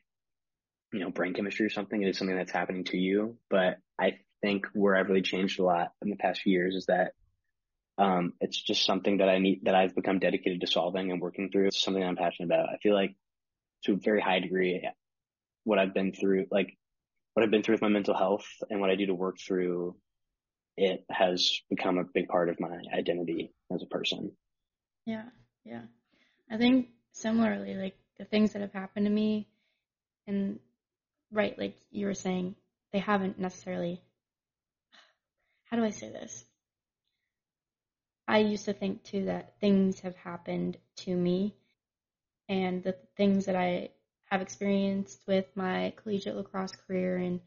you 0.94 1.00
know, 1.00 1.10
brain 1.10 1.34
chemistry 1.34 1.66
or 1.66 1.70
something. 1.70 2.00
It 2.00 2.08
is 2.08 2.18
something 2.18 2.36
that's 2.36 2.52
happening 2.52 2.84
to 2.84 2.96
you. 2.96 3.36
But 3.50 3.78
I 4.00 4.18
think 4.42 4.66
where 4.74 4.96
I've 4.96 5.08
really 5.08 5.22
changed 5.22 5.58
a 5.58 5.64
lot 5.64 5.92
in 6.02 6.10
the 6.10 6.16
past 6.16 6.42
few 6.42 6.52
years 6.52 6.76
is 6.76 6.86
that 6.86 7.12
um, 7.98 8.34
it's 8.40 8.62
just 8.62 8.86
something 8.86 9.18
that 9.18 9.28
I 9.28 9.38
need, 9.38 9.62
that 9.64 9.74
I've 9.74 9.94
become 9.94 10.20
dedicated 10.20 10.60
to 10.60 10.66
solving 10.68 11.10
and 11.10 11.20
working 11.20 11.50
through. 11.50 11.66
It's 11.66 11.82
something 11.82 12.02
I'm 12.02 12.16
passionate 12.16 12.46
about. 12.46 12.68
I 12.68 12.78
feel 12.80 12.94
like 12.94 13.16
to 13.84 13.94
a 13.94 13.96
very 13.96 14.20
high 14.20 14.38
degree, 14.38 14.88
what 15.64 15.80
I've 15.80 15.94
been 15.94 16.12
through, 16.12 16.46
like 16.50 16.76
what 17.34 17.42
I've 17.42 17.50
been 17.50 17.64
through 17.64 17.74
with 17.74 17.82
my 17.82 17.88
mental 17.88 18.16
health 18.16 18.46
and 18.70 18.80
what 18.80 18.90
I 18.90 18.94
do 18.94 19.06
to 19.06 19.14
work 19.14 19.38
through 19.44 19.96
it 20.76 21.04
has 21.10 21.60
become 21.70 21.98
a 21.98 22.04
big 22.04 22.28
part 22.28 22.48
of 22.48 22.60
my 22.60 22.78
identity 22.96 23.52
as 23.72 23.82
a 23.82 23.86
person. 23.86 24.32
Yeah, 25.06 25.24
yeah. 25.64 25.82
I 26.50 26.56
think 26.56 26.88
similarly, 27.12 27.74
like 27.74 27.96
the 28.18 28.24
things 28.24 28.52
that 28.52 28.62
have 28.62 28.72
happened 28.72 29.06
to 29.06 29.12
me, 29.12 29.48
and 30.26 30.58
right, 31.34 31.58
like 31.58 31.76
you 31.90 32.06
were 32.06 32.14
saying, 32.14 32.54
they 32.92 33.00
haven't 33.00 33.38
necessarily. 33.38 34.00
How 35.64 35.76
do 35.76 35.84
I 35.84 35.90
say 35.90 36.08
this? 36.08 36.44
I 38.26 38.38
used 38.38 38.64
to 38.66 38.72
think 38.72 39.02
too 39.02 39.26
that 39.26 39.58
things 39.60 40.00
have 40.00 40.16
happened 40.16 40.78
to 40.98 41.14
me, 41.14 41.54
and 42.48 42.82
the 42.82 42.96
things 43.16 43.46
that 43.46 43.56
I 43.56 43.90
have 44.30 44.40
experienced 44.40 45.20
with 45.26 45.46
my 45.54 45.92
collegiate 45.96 46.36
lacrosse 46.36 46.72
career 46.86 47.16
and 47.16 47.40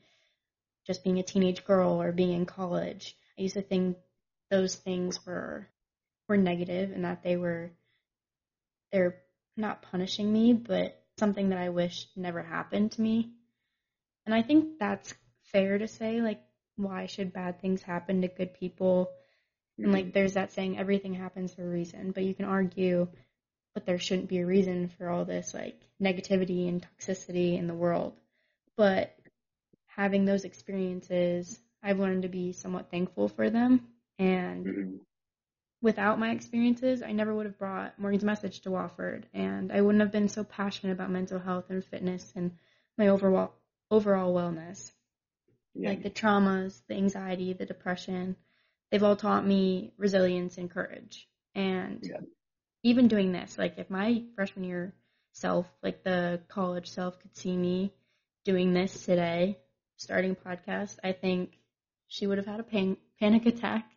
just 0.85 1.03
being 1.03 1.19
a 1.19 1.23
teenage 1.23 1.65
girl 1.65 2.01
or 2.01 2.11
being 2.11 2.33
in 2.33 2.45
college. 2.45 3.15
I 3.37 3.41
used 3.41 3.55
to 3.55 3.61
think 3.61 3.97
those 4.49 4.75
things 4.75 5.25
were 5.25 5.67
were 6.27 6.37
negative 6.37 6.91
and 6.91 7.05
that 7.05 7.23
they 7.23 7.37
were 7.37 7.71
they're 8.91 9.17
not 9.55 9.81
punishing 9.81 10.31
me, 10.31 10.53
but 10.53 11.03
something 11.17 11.49
that 11.49 11.57
I 11.57 11.69
wish 11.69 12.07
never 12.15 12.41
happened 12.41 12.91
to 12.93 13.01
me. 13.01 13.33
And 14.27 14.35
I 14.35 14.43
think 14.43 14.79
that's 14.79 15.15
fair 15.53 15.79
to 15.79 15.87
say, 15.87 16.21
like, 16.21 16.41
why 16.77 17.07
should 17.07 17.33
bad 17.33 17.61
things 17.61 17.81
happen 17.83 18.21
to 18.21 18.29
good 18.29 18.53
people? 18.53 19.11
And 19.83 19.93
like, 19.93 20.13
there's 20.13 20.35
that 20.35 20.53
saying, 20.53 20.77
everything 20.77 21.15
happens 21.15 21.55
for 21.55 21.63
a 21.63 21.69
reason, 21.69 22.11
but 22.11 22.25
you 22.25 22.35
can 22.35 22.45
argue, 22.45 23.07
but 23.73 23.85
there 23.87 23.99
shouldn't 23.99 24.29
be 24.29 24.39
a 24.39 24.47
reason 24.47 24.89
for 24.89 25.09
all 25.09 25.25
this 25.25 25.55
like 25.55 25.81
negativity 26.01 26.69
and 26.69 26.85
toxicity 26.85 27.57
in 27.57 27.67
the 27.67 27.75
world. 27.75 28.19
But 28.77 29.15
having 29.87 30.25
those 30.25 30.45
experiences, 30.45 31.59
I've 31.83 31.99
learned 31.99 32.23
to 32.23 32.29
be 32.29 32.53
somewhat 32.53 32.91
thankful 32.91 33.29
for 33.29 33.49
them. 33.49 33.87
And 34.19 34.67
Mm-hmm. 34.67 34.97
without 35.81 36.19
my 36.19 36.31
experiences, 36.31 37.03
I 37.03 37.13
never 37.13 37.33
would 37.35 37.45
have 37.45 37.59
brought 37.59 37.99
Morgan's 37.99 38.23
message 38.25 38.61
to 38.61 38.69
Wofford, 38.69 39.25
and 39.33 39.71
I 39.71 39.81
wouldn't 39.81 40.01
have 40.01 40.11
been 40.11 40.29
so 40.29 40.43
passionate 40.43 40.93
about 40.93 41.11
mental 41.11 41.39
health 41.39 41.69
and 41.69 41.85
fitness 41.85 42.33
and 42.35 42.51
my 42.97 43.09
overall 43.09 43.53
overall 43.91 44.33
wellness. 44.33 44.91
Yeah. 45.73 45.89
Like 45.89 46.03
the 46.03 46.09
traumas, 46.09 46.81
the 46.87 46.95
anxiety, 46.95 47.53
the 47.53 47.65
depression, 47.65 48.35
they've 48.91 49.03
all 49.03 49.15
taught 49.15 49.45
me 49.45 49.93
resilience 49.97 50.57
and 50.57 50.69
courage. 50.69 51.27
And 51.55 52.03
Yeah. 52.03 52.21
even 52.83 53.07
doing 53.07 53.31
this, 53.31 53.57
like 53.57 53.77
if 53.77 53.89
my 53.89 54.23
freshman 54.35 54.65
year 54.65 54.93
self, 55.33 55.67
like 55.83 56.03
the 56.03 56.41
college 56.47 56.89
self, 56.89 57.19
could 57.19 57.35
see 57.35 57.55
me 57.55 57.93
doing 58.43 58.73
this 58.73 59.05
today, 59.05 59.57
starting 59.97 60.31
a 60.31 60.35
podcast, 60.35 60.97
I 61.03 61.11
think 61.11 61.59
she 62.07 62.27
would 62.27 62.37
have 62.37 62.47
had 62.47 62.59
a 62.59 62.63
pan- 62.63 62.97
panic 63.19 63.45
attack, 63.45 63.91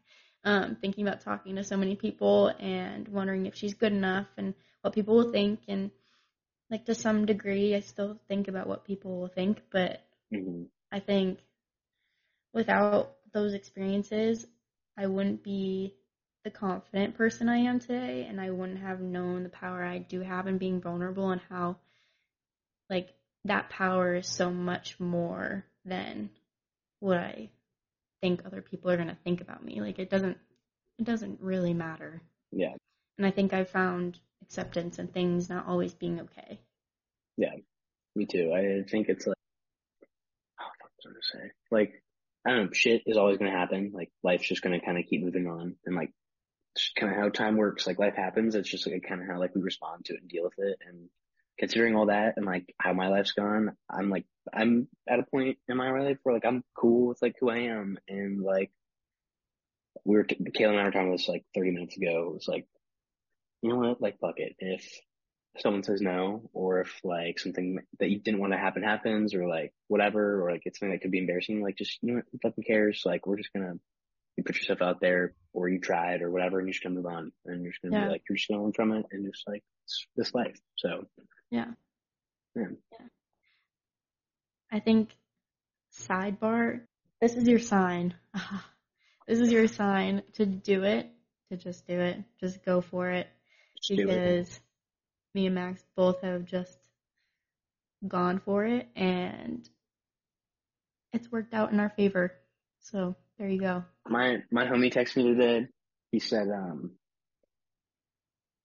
um, 0.44 0.76
thinking 0.80 1.06
about 1.06 1.20
talking 1.20 1.56
to 1.56 1.64
so 1.64 1.76
many 1.76 1.96
people 1.96 2.48
and 2.58 3.08
wondering 3.08 3.46
if 3.46 3.54
she's 3.54 3.74
good 3.74 3.92
enough 3.92 4.26
and 4.36 4.54
what 4.82 4.94
people 4.94 5.14
will 5.16 5.32
think. 5.32 5.60
And 5.68 5.90
like 6.70 6.86
to 6.86 6.94
some 6.94 7.26
degree, 7.26 7.74
I 7.74 7.80
still 7.80 8.18
think 8.28 8.48
about 8.48 8.66
what 8.68 8.84
people 8.84 9.18
will 9.20 9.28
think, 9.28 9.62
but 9.70 10.00
hmm 10.30 10.64
I 10.92 11.00
think 11.00 11.40
without 12.52 13.16
those 13.32 13.54
experiences, 13.54 14.46
I 14.96 15.06
wouldn't 15.06 15.42
be 15.42 15.94
the 16.44 16.50
confident 16.50 17.16
person 17.16 17.48
I 17.48 17.58
am 17.58 17.80
today, 17.80 18.26
and 18.28 18.40
I 18.40 18.50
wouldn't 18.50 18.80
have 18.80 19.00
known 19.00 19.42
the 19.42 19.48
power 19.50 19.84
I 19.84 19.98
do 19.98 20.20
have 20.20 20.46
in 20.46 20.58
being 20.58 20.80
vulnerable 20.80 21.30
and 21.30 21.40
how, 21.48 21.76
like, 22.88 23.14
that 23.44 23.70
power 23.70 24.16
is 24.16 24.26
so 24.26 24.50
much 24.50 24.98
more 25.00 25.64
than 25.84 26.30
what 27.00 27.18
I 27.18 27.50
think 28.20 28.44
other 28.44 28.62
people 28.62 28.90
are 28.90 28.96
going 28.96 29.08
to 29.08 29.18
think 29.24 29.40
about 29.40 29.64
me. 29.64 29.80
Like, 29.80 29.98
it 29.98 30.10
doesn't, 30.10 30.38
it 30.98 31.04
doesn't 31.04 31.40
really 31.40 31.74
matter. 31.74 32.22
Yeah. 32.52 32.74
And 33.18 33.26
I 33.26 33.30
think 33.30 33.52
I've 33.52 33.70
found 33.70 34.18
acceptance 34.42 34.98
and 34.98 35.12
things 35.12 35.48
not 35.48 35.66
always 35.66 35.94
being 35.94 36.20
okay. 36.20 36.60
Yeah, 37.36 37.54
me 38.14 38.26
too. 38.26 38.52
I 38.54 38.88
think 38.88 39.08
it's 39.08 39.26
like, 39.26 39.36
oh, 40.60 40.64
what 40.80 40.90
was 40.96 41.06
I 41.06 41.08
gonna 41.08 41.44
say? 41.44 41.52
Like, 41.70 42.02
I 42.46 42.50
don't 42.50 42.66
know, 42.66 42.72
shit 42.72 43.02
is 43.06 43.16
always 43.16 43.38
gonna 43.38 43.50
happen. 43.50 43.92
Like, 43.94 44.10
life's 44.22 44.48
just 44.48 44.62
gonna 44.62 44.80
kind 44.80 44.98
of 44.98 45.06
keep 45.06 45.22
moving 45.22 45.46
on, 45.46 45.76
and 45.86 45.96
like, 45.96 46.12
kind 46.96 47.12
of 47.12 47.18
how 47.18 47.28
time 47.28 47.56
works. 47.56 47.86
Like, 47.86 47.98
life 47.98 48.14
happens. 48.16 48.54
It's 48.54 48.68
just 48.68 48.86
like 48.86 49.04
kind 49.08 49.20
of 49.20 49.28
how 49.28 49.38
like 49.38 49.54
we 49.54 49.62
respond 49.62 50.04
to 50.06 50.14
it 50.14 50.20
and 50.20 50.30
deal 50.30 50.44
with 50.44 50.58
it. 50.58 50.78
And 50.86 51.08
considering 51.58 51.94
all 51.96 52.06
that 52.06 52.34
and 52.36 52.46
like 52.46 52.74
how 52.78 52.92
my 52.92 53.08
life's 53.08 53.32
gone, 53.32 53.76
I'm 53.88 54.10
like, 54.10 54.24
I'm 54.52 54.88
at 55.08 55.20
a 55.20 55.24
point 55.24 55.58
in 55.68 55.76
my 55.76 55.90
life 55.98 56.18
where 56.22 56.34
like 56.34 56.46
I'm 56.46 56.64
cool 56.74 57.08
with 57.08 57.22
like 57.22 57.36
who 57.40 57.50
I 57.50 57.58
am, 57.58 57.98
and 58.08 58.42
like, 58.42 58.70
we 60.04 60.16
were 60.16 60.24
Kayla 60.24 60.70
and 60.70 60.80
I 60.80 60.84
were 60.84 60.90
talking 60.90 61.08
about 61.08 61.18
this 61.18 61.28
like 61.28 61.44
30 61.54 61.72
minutes 61.72 61.96
ago. 61.96 62.28
It 62.28 62.34
was 62.34 62.48
like, 62.48 62.66
you 63.62 63.70
know 63.70 63.76
what? 63.76 64.00
Like, 64.00 64.18
fuck 64.20 64.38
it. 64.38 64.56
If 64.58 64.86
someone 65.58 65.82
says 65.82 66.00
no, 66.00 66.48
or 66.52 66.80
if 66.80 67.00
like 67.04 67.38
something 67.38 67.78
that 67.98 68.08
you 68.08 68.18
didn't 68.20 68.40
want 68.40 68.52
to 68.52 68.58
happen 68.58 68.82
happens, 68.82 69.34
or 69.34 69.46
like 69.48 69.72
whatever, 69.88 70.42
or 70.44 70.52
like 70.52 70.62
it's 70.64 70.78
something 70.78 70.92
that 70.92 71.02
could 71.02 71.10
be 71.10 71.18
embarrassing, 71.18 71.60
like 71.62 71.76
just 71.76 71.98
you 72.02 72.08
know 72.10 72.14
what, 72.16 72.24
who 72.32 72.38
fucking 72.42 72.64
cares? 72.64 73.02
Like 73.04 73.26
we're 73.26 73.36
just 73.36 73.52
gonna 73.52 73.74
you 74.36 74.44
put 74.44 74.56
yourself 74.56 74.80
out 74.80 75.00
there, 75.00 75.34
or 75.52 75.68
you 75.68 75.80
try 75.80 76.14
it, 76.14 76.22
or 76.22 76.30
whatever, 76.30 76.58
and 76.58 76.68
you're 76.68 76.72
just 76.72 76.82
gonna 76.82 76.94
move 76.94 77.06
on, 77.06 77.32
and 77.46 77.62
you're 77.62 77.72
just 77.72 77.82
gonna 77.82 77.96
Yeah. 77.96 78.04
be 78.06 78.10
like 78.12 78.22
you're 78.28 78.36
just 78.36 78.48
gonna 78.48 78.62
learn 78.62 78.72
from 78.72 78.92
it, 78.92 79.06
and 79.10 79.26
just 79.32 79.46
like 79.46 79.62
it's 79.84 80.06
this 80.16 80.34
life. 80.34 80.58
So 80.76 81.06
Yeah. 81.50 81.72
Yeah. 82.54 82.66
Yeah. 82.92 83.06
I 84.72 84.78
think 84.80 85.10
sidebar, 85.92 86.82
this 87.20 87.34
is 87.34 87.46
your 87.48 87.58
sign. 87.58 88.14
this 89.26 89.40
is 89.40 89.50
your 89.52 89.66
sign 89.66 90.22
to 90.34 90.46
do 90.46 90.84
it, 90.84 91.08
to 91.50 91.56
just 91.56 91.86
do 91.86 91.98
it. 92.00 92.22
Just 92.38 92.64
go 92.64 92.80
for 92.80 93.10
it. 93.10 93.26
Just 93.82 93.98
do 93.98 94.08
it. 94.08 94.14
Because 94.14 94.60
me 95.34 95.46
and 95.46 95.54
Max 95.54 95.82
both 95.96 96.22
have 96.22 96.44
just 96.44 96.78
gone 98.06 98.40
for 98.44 98.64
it 98.64 98.88
and 98.96 99.68
it's 101.12 101.30
worked 101.30 101.54
out 101.54 101.72
in 101.72 101.80
our 101.80 101.90
favor. 101.90 102.32
So 102.80 103.14
there 103.38 103.48
you 103.48 103.60
go. 103.60 103.84
My 104.08 104.38
my 104.50 104.66
homie 104.66 104.92
texted 104.92 105.16
me 105.16 105.34
today. 105.34 105.66
He 106.12 106.18
said, 106.18 106.48
um, 106.48 106.92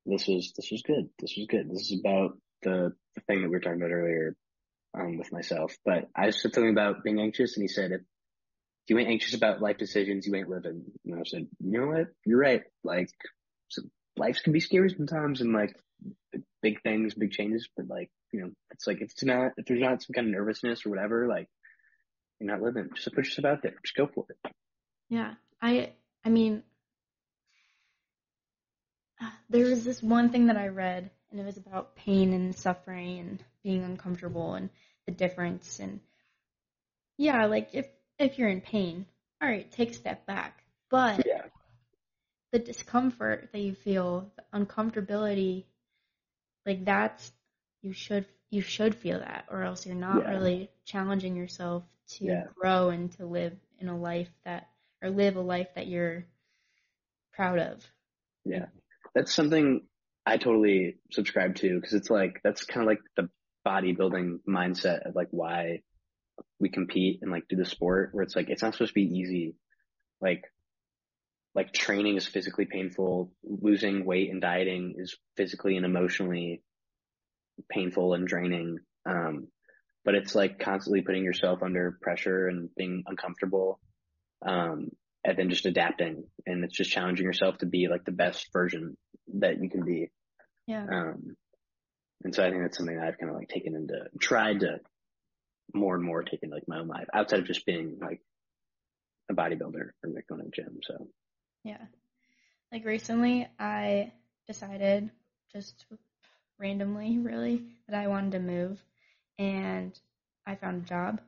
this 0.05 0.27
was 0.27 0.53
this 0.55 0.69
was 0.71 0.81
good. 0.81 1.09
This 1.19 1.35
was 1.37 1.47
good. 1.47 1.69
This 1.69 1.91
is 1.91 1.99
about 1.99 2.37
the 2.63 2.93
the 3.15 3.21
thing 3.21 3.41
that 3.41 3.49
we 3.49 3.55
were 3.55 3.59
talking 3.59 3.81
about 3.81 3.91
earlier, 3.91 4.35
um, 4.97 5.17
with 5.17 5.31
myself. 5.31 5.75
But 5.85 6.09
I 6.15 6.29
said 6.31 6.53
something 6.53 6.69
about 6.69 7.03
being 7.03 7.19
anxious, 7.19 7.55
and 7.55 7.63
he 7.63 7.67
said, 7.67 7.91
if 7.91 8.01
you 8.87 8.99
ain't 8.99 9.09
anxious 9.09 9.33
about 9.33 9.61
life 9.61 9.77
decisions, 9.77 10.27
you 10.27 10.35
ain't 10.35 10.49
living. 10.49 10.83
And 11.05 11.19
I 11.19 11.23
said, 11.25 11.47
you 11.59 11.79
know 11.79 11.87
what? 11.87 12.07
You're 12.25 12.39
right. 12.39 12.63
Like, 12.83 13.09
so 13.69 13.81
life 14.17 14.41
can 14.43 14.53
be 14.53 14.59
scary 14.59 14.89
sometimes, 14.89 15.41
and 15.41 15.53
like 15.53 15.75
big 16.61 16.81
things, 16.81 17.13
big 17.13 17.31
changes. 17.31 17.69
But 17.75 17.87
like, 17.87 18.09
you 18.31 18.41
know, 18.41 18.51
it's 18.71 18.87
like 18.87 19.01
if 19.01 19.11
it's 19.11 19.23
not 19.23 19.53
if 19.57 19.65
there's 19.65 19.81
not 19.81 20.01
some 20.01 20.13
kind 20.13 20.27
of 20.27 20.33
nervousness 20.33 20.85
or 20.85 20.89
whatever, 20.89 21.27
like 21.27 21.47
you're 22.39 22.51
not 22.51 22.61
living. 22.61 22.89
Just 22.95 23.13
put 23.13 23.25
yourself 23.25 23.45
out 23.45 23.61
there. 23.61 23.75
Just 23.83 23.95
go 23.95 24.07
for 24.07 24.25
it. 24.29 24.51
Yeah. 25.09 25.33
I 25.61 25.91
I 26.23 26.29
mean 26.29 26.63
there 29.49 29.65
was 29.65 29.83
this 29.85 30.03
one 30.03 30.29
thing 30.29 30.47
that 30.47 30.57
I 30.57 30.67
read 30.67 31.09
and 31.31 31.39
it 31.39 31.45
was 31.45 31.57
about 31.57 31.95
pain 31.95 32.33
and 32.33 32.55
suffering 32.55 33.19
and 33.19 33.43
being 33.63 33.83
uncomfortable 33.83 34.53
and 34.55 34.69
the 35.05 35.11
difference 35.11 35.79
and 35.79 35.99
yeah, 37.17 37.45
like 37.45 37.69
if 37.73 37.87
if 38.19 38.37
you're 38.37 38.49
in 38.49 38.61
pain, 38.61 39.05
all 39.41 39.47
right, 39.47 39.69
take 39.71 39.91
a 39.91 39.93
step 39.93 40.25
back. 40.25 40.63
But 40.89 41.25
Yeah. 41.25 41.34
The 42.55 42.59
discomfort 42.59 43.49
that 43.51 43.59
you 43.59 43.73
feel, 43.75 44.31
the 44.37 44.65
uncomfortability, 44.65 45.65
like 46.65 46.85
that's 46.85 47.33
you 47.81 47.91
should 47.91 48.25
you 48.49 48.61
should 48.61 48.95
feel 48.95 49.19
that 49.19 49.43
or 49.51 49.63
else 49.63 49.85
you're 49.85 49.93
not 49.93 50.21
Yeah. 50.21 50.29
really 50.29 50.69
challenging 50.85 51.35
yourself 51.35 51.83
to 52.11 52.25
Yeah. 52.25 52.45
grow 52.55 52.91
and 52.91 53.11
to 53.17 53.25
live 53.25 53.57
in 53.79 53.89
a 53.89 53.97
life 53.97 54.29
that 54.45 54.69
or 55.01 55.09
live 55.09 55.35
a 55.35 55.41
life 55.41 55.67
that 55.75 55.87
you're 55.87 56.25
proud 57.33 57.59
of. 57.59 57.85
Yeah. 58.45 58.67
That's 59.13 59.33
something 59.33 59.85
I 60.25 60.37
totally 60.37 60.99
subscribe 61.11 61.55
to 61.55 61.75
because 61.75 61.93
it's 61.93 62.09
like, 62.09 62.39
that's 62.41 62.63
kind 62.63 62.83
of 62.83 62.87
like 62.87 63.01
the 63.17 63.29
bodybuilding 63.67 64.39
mindset 64.47 65.05
of 65.09 65.13
like 65.13 65.27
why 65.31 65.81
we 66.61 66.69
compete 66.69 67.19
and 67.21 67.31
like 67.31 67.49
do 67.49 67.57
the 67.57 67.65
sport 67.65 68.11
where 68.13 68.23
it's 68.23 68.35
like, 68.37 68.49
it's 68.49 68.61
not 68.61 68.71
supposed 68.75 68.91
to 68.91 69.01
be 69.01 69.17
easy. 69.17 69.55
Like, 70.21 70.45
like 71.55 71.71
training 71.71 72.17
is 72.17 72.27
physically 72.27 72.65
painful. 72.65 73.31
Losing 73.43 74.05
weight 74.05 74.29
and 74.29 74.41
dieting 74.41 74.95
is 74.97 75.17
physically 75.37 75.77
and 75.77 75.85
emotionally 75.85 76.61
painful 77.69 78.13
and 78.13 78.27
draining. 78.27 78.79
Um, 79.05 79.47
but 80.03 80.15
it's 80.15 80.35
like 80.35 80.59
constantly 80.59 81.01
putting 81.01 81.23
yourself 81.23 81.63
under 81.63 81.97
pressure 82.01 82.47
and 82.47 82.69
being 82.75 83.03
uncomfortable. 83.07 83.79
Um, 84.45 84.89
and 85.23 85.37
then 85.37 85.49
just 85.49 85.65
adapting 85.65 86.25
and 86.45 86.63
it's 86.63 86.75
just 86.75 86.91
challenging 86.91 87.25
yourself 87.25 87.57
to 87.59 87.65
be 87.65 87.87
like 87.87 88.05
the 88.05 88.11
best 88.11 88.47
version 88.53 88.95
that 89.39 89.61
you 89.61 89.69
can 89.69 89.83
be. 89.83 90.11
Yeah. 90.67 90.85
Um, 90.85 91.35
and 92.23 92.35
so 92.35 92.45
I 92.45 92.49
think 92.51 92.61
that's 92.61 92.77
something 92.77 92.97
that 92.97 93.07
I've 93.07 93.17
kind 93.17 93.31
of 93.31 93.37
like 93.37 93.49
taken 93.49 93.75
into, 93.75 94.05
tried 94.19 94.59
to 94.59 94.79
more 95.73 95.95
and 95.95 96.03
more 96.03 96.21
take 96.21 96.43
into 96.43 96.55
like 96.55 96.67
my 96.67 96.79
own 96.79 96.87
life 96.87 97.07
outside 97.13 97.39
of 97.39 97.47
just 97.47 97.65
being 97.65 97.97
like 97.99 98.21
a 99.31 99.33
bodybuilder 99.33 99.75
or 99.75 100.09
like 100.13 100.27
going 100.27 100.41
to 100.41 100.45
the 100.45 100.51
gym. 100.51 100.79
So 100.83 101.07
Yeah. 101.65 101.81
Like 102.71 102.85
recently 102.85 103.47
I 103.59 104.13
decided 104.47 105.09
just 105.51 105.85
randomly, 106.59 107.17
really, 107.21 107.63
that 107.89 107.99
I 107.99 108.07
wanted 108.07 108.33
to 108.33 108.39
move, 108.39 108.81
and 109.37 109.97
I 110.45 110.55
found 110.55 110.83
a 110.83 110.87
job. 110.87 111.21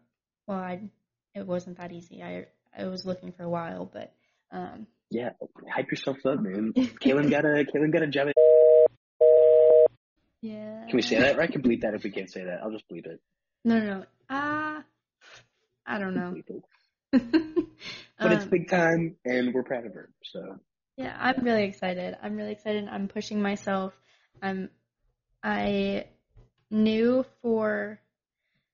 Well, 0.46 0.60
I 0.60 0.90
it 1.34 1.46
wasn't 1.46 1.78
that 1.78 1.92
easy. 1.92 2.24
I 2.24 2.46
I 2.78 2.86
was 2.86 3.06
looking 3.06 3.32
for 3.32 3.44
a 3.44 3.50
while, 3.50 3.90
but 3.92 4.14
um, 4.52 4.86
yeah, 5.10 5.32
hype 5.70 5.90
yourself 5.90 6.18
up, 6.26 6.40
man. 6.40 6.74
Kaylin 6.76 7.32
got 7.32 7.44
a 7.44 7.66
Kaylin 7.66 7.92
got 7.92 8.04
a 8.04 8.08
job. 8.08 8.28
At- 8.28 8.36
yeah. 10.42 10.86
Can 10.88 10.96
we 10.96 11.02
say 11.02 11.18
that? 11.20 11.40
I 11.40 11.48
can 11.48 11.64
bleep 11.64 11.82
that 11.82 11.96
if 11.96 12.04
we 12.04 12.12
can't 12.12 12.32
say 12.32 12.44
that. 12.44 12.60
I'll 12.64 12.72
just 12.72 12.88
bleep 12.90 13.08
it. 13.08 13.20
No, 13.66 13.80
no, 13.80 13.86
no. 13.86 14.06
Uh, 14.30 14.82
I 15.86 16.00
don't 16.00 16.14
know. 16.14 16.36
but 18.28 18.36
um, 18.36 18.42
it's 18.42 18.50
big 18.50 18.70
time, 18.70 19.16
and 19.26 19.54
we're 19.54 19.64
proud 19.64 19.86
of 19.86 19.94
her. 19.94 20.10
So. 20.24 20.60
Yeah, 20.98 21.16
I'm 21.20 21.44
really 21.44 21.64
excited. 21.64 22.18
I'm 22.22 22.36
really 22.36 22.52
excited. 22.52 22.88
I'm 22.90 23.08
pushing 23.08 23.42
myself. 23.42 23.94
I'm. 24.42 24.70
I 25.44 26.06
knew 26.72 27.26
for. 27.42 28.00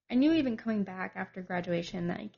I 0.09 0.15
knew 0.15 0.33
even 0.33 0.57
coming 0.57 0.83
back 0.83 1.13
after 1.15 1.41
graduation, 1.41 2.07
like, 2.07 2.31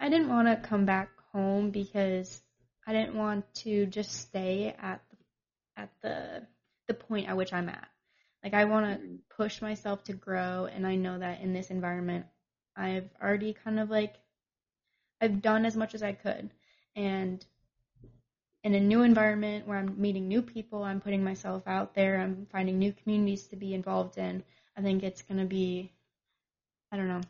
I 0.00 0.08
didn't 0.08 0.28
want 0.28 0.48
to 0.48 0.68
come 0.68 0.84
back 0.84 1.10
home 1.32 1.70
because 1.70 2.42
I 2.86 2.92
didn't 2.92 3.16
want 3.16 3.44
to 3.56 3.86
just 3.86 4.12
stay 4.12 4.74
at 4.78 5.00
the, 5.10 5.82
at 5.82 5.90
the 6.02 6.46
the 6.86 6.94
point 6.94 7.28
at 7.28 7.36
which 7.36 7.52
I'm 7.52 7.68
at. 7.68 7.88
Like 8.42 8.54
I 8.54 8.64
want 8.64 8.86
to 8.86 9.06
mm-hmm. 9.06 9.16
push 9.36 9.62
myself 9.62 10.04
to 10.04 10.12
grow 10.12 10.66
and 10.66 10.86
I 10.86 10.96
know 10.96 11.18
that 11.18 11.40
in 11.40 11.52
this 11.52 11.70
environment 11.70 12.26
I've 12.76 13.08
already 13.22 13.54
kind 13.54 13.80
of 13.80 13.90
like 13.90 14.14
I've 15.20 15.42
done 15.42 15.64
as 15.64 15.76
much 15.76 15.94
as 15.94 16.02
I 16.02 16.12
could 16.12 16.50
and 16.96 17.44
in 18.64 18.74
a 18.74 18.80
new 18.80 19.02
environment 19.02 19.66
where 19.66 19.76
I'm 19.76 20.00
meeting 20.00 20.26
new 20.26 20.40
people, 20.40 20.82
I'm 20.82 21.00
putting 21.00 21.22
myself 21.22 21.64
out 21.66 21.94
there, 21.94 22.18
I'm 22.18 22.46
finding 22.50 22.78
new 22.78 22.92
communities 22.92 23.46
to 23.48 23.56
be 23.56 23.74
involved 23.74 24.16
in. 24.16 24.42
I 24.76 24.80
think 24.80 25.02
it's 25.02 25.22
going 25.22 25.38
to 25.38 25.46
be 25.46 25.92
I 26.90 26.96
don't 26.96 27.08
know. 27.08 27.22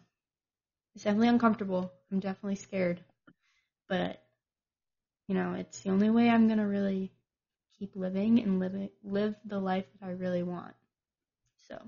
It's 0.94 1.04
definitely 1.04 1.28
uncomfortable. 1.28 1.90
I'm 2.12 2.20
definitely 2.20 2.56
scared. 2.56 3.00
But 3.88 4.22
you 5.26 5.34
know, 5.34 5.54
it's 5.54 5.80
the 5.80 5.90
only 5.90 6.10
way 6.10 6.28
I'm 6.28 6.46
going 6.46 6.58
to 6.58 6.66
really 6.66 7.10
keep 7.78 7.96
living 7.96 8.40
and 8.40 8.60
live 8.60 8.74
it, 8.74 8.92
live 9.02 9.34
the 9.44 9.58
life 9.58 9.86
that 10.00 10.06
I 10.06 10.10
really 10.12 10.42
want. 10.42 10.74
So. 11.68 11.80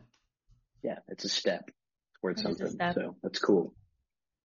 Yeah, 0.82 0.98
it's 1.08 1.24
a 1.24 1.28
step 1.28 1.70
towards 2.20 2.42
something. 2.42 2.70
Step. 2.70 2.94
So 2.94 3.16
that's 3.22 3.38
cool. 3.38 3.74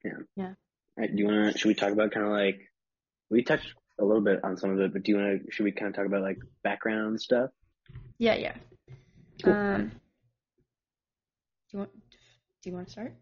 Yeah. 0.04 0.12
Yeah. 0.36 0.54
All 0.98 1.04
right. 1.04 1.16
Do 1.16 1.22
you 1.22 1.28
want 1.28 1.54
to? 1.54 1.58
Should 1.58 1.68
we 1.68 1.76
talk 1.76 1.92
about 1.92 2.12
kind 2.12 2.26
of 2.26 2.32
like 2.32 2.60
we 3.30 3.44
touched 3.44 3.74
a 4.00 4.06
little 4.06 4.24
bit 4.24 4.40
on 4.44 4.58
some 4.58 4.72
of 4.72 4.80
it, 4.80 4.94
but 4.94 5.04
do 5.04 5.12
you 5.12 5.18
want 5.18 5.44
to? 5.44 5.52
Should 5.52 5.64
we 5.64 5.72
kind 5.72 5.90
of 5.90 5.96
talk 5.96 6.06
about 6.06 6.22
like 6.22 6.38
background 6.64 7.22
stuff? 7.22 7.50
Yeah. 8.18 8.36
Yeah. 8.36 8.56
Cool. 9.44 9.54
Um. 9.54 9.92
Do 11.72 11.78
you 11.78 11.80
want? 11.80 11.92
Do 11.94 12.70
you 12.70 12.76
want 12.76 12.88
to 12.88 12.92
start? 12.92 13.16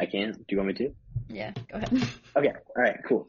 I 0.00 0.06
can. 0.06 0.32
Do 0.32 0.44
you 0.48 0.56
want 0.58 0.68
me 0.68 0.74
to? 0.74 0.94
Yeah. 1.28 1.52
Go 1.70 1.78
ahead. 1.78 1.92
okay. 2.36 2.52
All 2.76 2.82
right. 2.82 2.96
Cool. 3.06 3.28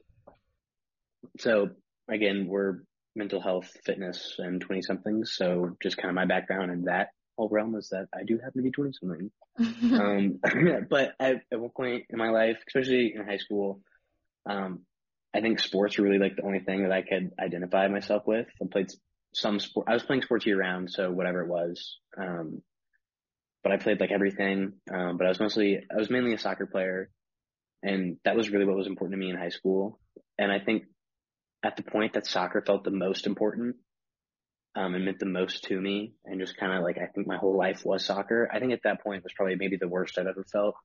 So 1.39 1.69
again, 2.09 2.47
we're 2.47 2.83
mental 3.15 3.41
health, 3.41 3.69
fitness, 3.85 4.35
and 4.39 4.61
20 4.61 4.81
somethings. 4.81 5.33
So 5.35 5.75
just 5.81 5.97
kind 5.97 6.09
of 6.09 6.15
my 6.15 6.25
background 6.25 6.71
and 6.71 6.87
that 6.87 7.09
whole 7.37 7.49
realm 7.49 7.75
is 7.75 7.89
that 7.89 8.07
I 8.13 8.23
do 8.23 8.37
happen 8.37 8.59
to 8.59 8.63
be 8.63 8.71
20 8.71 8.91
something. 8.93 9.31
um, 9.99 10.39
but 10.89 11.13
at, 11.19 11.41
at 11.51 11.59
one 11.59 11.71
point 11.75 12.05
in 12.09 12.17
my 12.17 12.29
life, 12.29 12.57
especially 12.67 13.13
in 13.15 13.25
high 13.25 13.37
school, 13.37 13.81
um, 14.45 14.81
I 15.33 15.41
think 15.41 15.59
sports 15.59 15.97
were 15.97 16.05
really 16.05 16.19
like 16.19 16.35
the 16.35 16.43
only 16.43 16.59
thing 16.59 16.83
that 16.83 16.91
I 16.91 17.01
could 17.01 17.31
identify 17.39 17.87
myself 17.87 18.23
with. 18.27 18.47
I 18.61 18.65
played 18.71 18.91
some 19.33 19.59
sport. 19.59 19.87
I 19.89 19.93
was 19.93 20.03
playing 20.03 20.21
sports 20.21 20.45
year 20.45 20.59
round, 20.59 20.91
so 20.91 21.11
whatever 21.11 21.41
it 21.41 21.47
was. 21.47 21.97
Um, 22.17 22.61
but 23.63 23.71
I 23.71 23.77
played 23.77 23.99
like 23.99 24.11
everything. 24.11 24.73
Um, 24.93 25.17
but 25.17 25.25
I 25.25 25.29
was 25.29 25.39
mostly, 25.39 25.79
I 25.91 25.97
was 25.97 26.09
mainly 26.09 26.33
a 26.33 26.37
soccer 26.37 26.67
player, 26.67 27.09
and 27.81 28.17
that 28.25 28.35
was 28.35 28.49
really 28.49 28.65
what 28.65 28.75
was 28.75 28.87
important 28.87 29.13
to 29.13 29.25
me 29.25 29.31
in 29.31 29.37
high 29.37 29.49
school. 29.49 29.99
And 30.37 30.51
I 30.51 30.59
think 30.59 30.83
at 31.63 31.77
the 31.77 31.83
point 31.83 32.13
that 32.13 32.27
soccer 32.27 32.61
felt 32.61 32.83
the 32.83 32.91
most 32.91 33.25
important 33.25 33.77
um, 34.75 34.95
and 34.95 35.05
meant 35.05 35.19
the 35.19 35.25
most 35.25 35.65
to 35.65 35.79
me 35.79 36.13
and 36.25 36.39
just 36.39 36.57
kind 36.57 36.73
of 36.73 36.83
like 36.83 36.97
I 36.97 37.05
think 37.07 37.27
my 37.27 37.37
whole 37.37 37.57
life 37.57 37.85
was 37.85 38.05
soccer. 38.05 38.49
I 38.51 38.59
think 38.59 38.73
at 38.73 38.83
that 38.83 39.01
point 39.01 39.23
was 39.23 39.33
probably 39.33 39.55
maybe 39.55 39.77
the 39.77 39.87
worst 39.87 40.17
I've 40.17 40.27
ever 40.27 40.45
felt. 40.51 40.75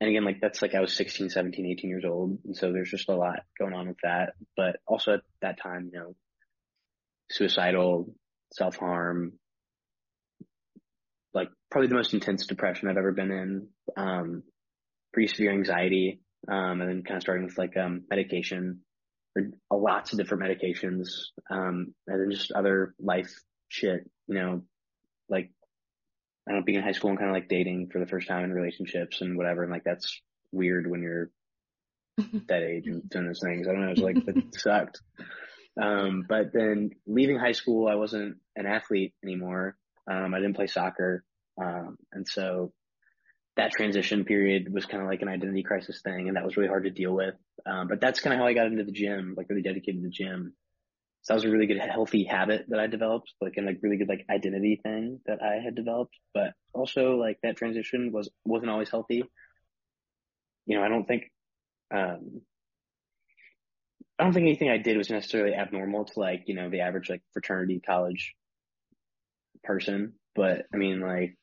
And 0.00 0.10
again, 0.10 0.24
like 0.24 0.40
that's 0.40 0.60
like 0.62 0.74
I 0.74 0.80
was 0.80 0.92
16, 0.94 1.30
17, 1.30 1.64
18 1.64 1.88
years 1.88 2.04
old. 2.04 2.38
And 2.44 2.56
so 2.56 2.72
there's 2.72 2.90
just 2.90 3.08
a 3.08 3.14
lot 3.14 3.44
going 3.58 3.74
on 3.74 3.86
with 3.86 3.98
that. 4.02 4.32
But 4.56 4.80
also 4.86 5.14
at 5.14 5.20
that 5.42 5.60
time, 5.60 5.90
you 5.92 5.98
know, 6.00 6.16
suicidal, 7.30 8.12
self 8.52 8.76
harm, 8.76 9.34
like 11.32 11.48
probably 11.70 11.88
the 11.88 11.94
most 11.94 12.14
intense 12.14 12.46
depression 12.46 12.88
I've 12.88 12.96
ever 12.96 13.12
been 13.12 13.30
in. 13.30 13.68
Um, 13.96 14.42
pretty 15.12 15.32
severe 15.32 15.52
anxiety. 15.52 16.20
Um, 16.48 16.80
and 16.80 16.90
then 16.90 17.02
kind 17.04 17.18
of 17.18 17.22
starting 17.22 17.44
with 17.44 17.56
like, 17.56 17.76
um, 17.76 18.02
medication 18.10 18.80
for 19.34 19.42
lots 19.70 20.12
of 20.12 20.18
different 20.18 20.42
medications, 20.42 21.08
um, 21.50 21.94
and 22.06 22.20
then 22.20 22.30
just 22.30 22.52
other 22.52 22.94
life 23.00 23.32
shit, 23.68 24.08
you 24.26 24.34
know, 24.34 24.62
like, 25.28 25.50
I 26.46 26.52
don't 26.52 26.60
know, 26.60 26.64
being 26.64 26.78
in 26.78 26.84
high 26.84 26.92
school 26.92 27.10
and 27.10 27.18
kind 27.18 27.30
of 27.30 27.34
like 27.34 27.48
dating 27.48 27.88
for 27.92 27.98
the 27.98 28.06
first 28.06 28.28
time 28.28 28.44
in 28.44 28.52
relationships 28.52 29.20
and 29.20 29.36
whatever. 29.36 29.62
And 29.62 29.72
like, 29.72 29.84
that's 29.84 30.20
weird 30.50 30.90
when 30.90 31.02
you're 31.02 31.30
that 32.48 32.62
age 32.62 32.86
and 32.86 33.08
doing 33.08 33.26
those 33.26 33.40
things. 33.42 33.66
I 33.66 33.72
don't 33.72 33.84
know. 33.86 33.92
It's 33.92 34.00
like, 34.00 34.16
it 34.16 34.54
sucked. 34.56 35.00
Um, 35.80 36.24
but 36.28 36.52
then 36.52 36.90
leaving 37.06 37.38
high 37.38 37.52
school, 37.52 37.88
I 37.88 37.94
wasn't 37.94 38.36
an 38.56 38.66
athlete 38.66 39.14
anymore. 39.24 39.76
Um, 40.10 40.34
I 40.34 40.38
didn't 40.38 40.56
play 40.56 40.66
soccer. 40.66 41.24
Um, 41.62 41.96
and 42.12 42.26
so 42.28 42.72
that 43.56 43.72
transition 43.72 44.24
period 44.24 44.72
was 44.72 44.86
kind 44.86 45.02
of 45.02 45.08
like 45.08 45.22
an 45.22 45.28
identity 45.28 45.62
crisis 45.62 46.00
thing, 46.02 46.28
and 46.28 46.36
that 46.36 46.44
was 46.44 46.56
really 46.56 46.68
hard 46.68 46.84
to 46.84 46.90
deal 46.90 47.12
with. 47.12 47.34
Um, 47.66 47.88
but 47.88 48.00
that's 48.00 48.20
kind 48.20 48.32
of 48.32 48.40
how 48.40 48.46
I 48.46 48.54
got 48.54 48.66
into 48.66 48.84
the 48.84 48.92
gym, 48.92 49.34
like 49.36 49.48
really 49.48 49.62
dedicated 49.62 50.02
to 50.02 50.08
the 50.08 50.10
gym. 50.10 50.54
So 51.22 51.32
that 51.32 51.36
was 51.36 51.44
a 51.44 51.50
really 51.50 51.66
good 51.66 51.78
healthy 51.78 52.24
habit 52.24 52.66
that 52.68 52.80
I 52.80 52.88
developed, 52.88 53.32
like 53.40 53.54
and 53.56 53.66
like 53.66 53.78
really 53.82 53.96
good 53.96 54.08
like 54.08 54.26
identity 54.30 54.80
thing 54.82 55.20
that 55.26 55.40
I 55.42 55.62
had 55.62 55.74
developed. 55.74 56.16
But 56.34 56.54
also 56.72 57.16
like 57.16 57.38
that 57.42 57.56
transition 57.56 58.10
was 58.12 58.28
wasn't 58.44 58.70
always 58.70 58.90
healthy. 58.90 59.22
You 60.66 60.78
know, 60.78 60.82
I 60.84 60.88
don't 60.88 61.06
think 61.06 61.24
um 61.94 62.40
I 64.18 64.24
don't 64.24 64.32
think 64.32 64.46
anything 64.46 64.70
I 64.70 64.78
did 64.78 64.96
was 64.96 65.10
necessarily 65.10 65.54
abnormal 65.54 66.06
to 66.06 66.20
like, 66.20 66.44
you 66.46 66.54
know, 66.54 66.70
the 66.70 66.80
average 66.80 67.08
like 67.08 67.22
fraternity 67.32 67.80
college 67.84 68.34
person. 69.62 70.14
But 70.34 70.66
I 70.74 70.76
mean 70.76 71.00
like 71.00 71.36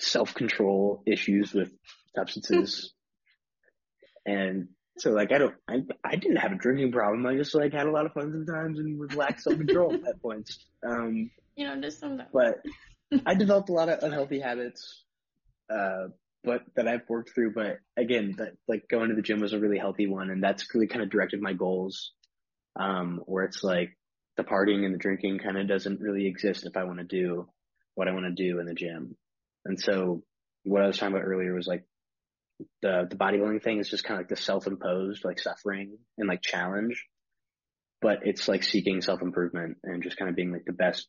self 0.00 0.34
control 0.34 1.02
issues 1.06 1.52
with 1.52 1.70
substances. 2.14 2.92
and 4.26 4.68
so 4.98 5.10
like 5.10 5.32
I 5.32 5.38
don't 5.38 5.54
I 5.68 5.82
I 6.04 6.16
didn't 6.16 6.36
have 6.36 6.52
a 6.52 6.56
drinking 6.56 6.92
problem. 6.92 7.26
I 7.26 7.36
just 7.36 7.54
like 7.54 7.72
had 7.72 7.86
a 7.86 7.90
lot 7.90 8.06
of 8.06 8.12
fun 8.12 8.30
sometimes 8.32 8.78
and 8.78 8.98
was 8.98 9.14
lack 9.14 9.40
self 9.40 9.56
control 9.56 9.94
at 9.94 10.20
points. 10.20 10.58
Um 10.86 11.30
you 11.56 11.66
know, 11.66 11.80
just 11.80 12.00
sometimes. 12.00 12.30
But 12.32 12.62
I 13.26 13.34
developed 13.34 13.68
a 13.68 13.72
lot 13.72 13.88
of 13.88 14.02
unhealthy 14.02 14.40
habits, 14.40 15.04
uh, 15.70 16.08
but 16.44 16.62
that 16.76 16.88
I've 16.88 17.08
worked 17.08 17.34
through. 17.34 17.52
But 17.52 17.78
again, 17.96 18.34
that 18.38 18.52
like 18.68 18.88
going 18.88 19.10
to 19.10 19.14
the 19.14 19.22
gym 19.22 19.40
was 19.40 19.52
a 19.52 19.58
really 19.58 19.78
healthy 19.78 20.06
one, 20.06 20.30
and 20.30 20.42
that's 20.42 20.74
really 20.74 20.86
kind 20.86 21.02
of 21.02 21.10
directed 21.10 21.40
my 21.40 21.52
goals. 21.52 22.12
Um, 22.74 23.20
where 23.26 23.44
it's 23.44 23.62
like 23.62 23.98
the 24.38 24.44
partying 24.44 24.86
and 24.86 24.94
the 24.94 24.98
drinking 24.98 25.40
kind 25.40 25.58
of 25.58 25.68
doesn't 25.68 26.00
really 26.00 26.26
exist 26.26 26.64
if 26.64 26.76
I 26.76 26.84
want 26.84 27.00
to 27.00 27.04
do 27.04 27.48
what 27.94 28.08
I 28.08 28.12
want 28.12 28.24
to 28.24 28.30
do 28.30 28.60
in 28.60 28.66
the 28.66 28.74
gym. 28.74 29.16
And 29.64 29.80
so 29.80 30.22
what 30.64 30.82
I 30.82 30.86
was 30.86 30.98
talking 30.98 31.14
about 31.14 31.26
earlier 31.26 31.54
was 31.54 31.66
like 31.66 31.84
the 32.80 33.06
the 33.08 33.16
bodybuilding 33.16 33.62
thing 33.62 33.78
is 33.78 33.88
just 33.88 34.04
kind 34.04 34.18
of 34.18 34.24
like 34.24 34.28
the 34.28 34.42
self-imposed 34.42 35.24
like 35.24 35.38
suffering 35.38 35.98
and 36.18 36.28
like 36.28 36.42
challenge, 36.42 37.06
but 38.00 38.20
it's 38.22 38.48
like 38.48 38.62
seeking 38.62 39.02
self-improvement 39.02 39.78
and 39.82 40.02
just 40.02 40.16
kind 40.16 40.28
of 40.28 40.36
being 40.36 40.52
like 40.52 40.64
the 40.64 40.72
best 40.72 41.08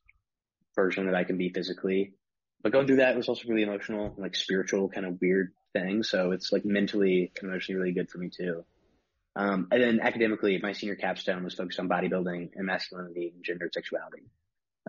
version 0.76 1.06
that 1.06 1.16
I 1.16 1.24
can 1.24 1.38
be 1.38 1.50
physically. 1.50 2.14
But 2.62 2.72
going 2.72 2.88
through 2.88 2.98
that 2.98 3.16
was 3.16 3.28
also 3.28 3.48
really 3.50 3.64
emotional, 3.64 4.16
like 4.18 4.36
spiritual 4.36 4.90
kind 4.90 5.06
of 5.06 5.20
weird 5.22 5.52
thing. 5.74 6.04
So 6.04 6.32
it's 6.32 6.52
like 6.52 6.64
mentally 6.64 7.32
and 7.40 7.50
emotionally 7.50 7.80
really 7.80 7.94
good 7.94 8.10
for 8.10 8.18
me 8.20 8.30
too. 8.30 8.64
Um, 9.36 9.68
and 9.72 9.82
then 9.82 10.00
academically, 10.00 10.60
my 10.62 10.74
senior 10.74 10.96
capstone 10.96 11.44
was 11.44 11.56
focused 11.56 11.80
on 11.80 11.90
bodybuilding 11.90 12.52
and 12.56 12.66
masculinity 12.66 13.34
and 13.34 13.44
gender 13.44 13.70
sexuality. 13.74 14.24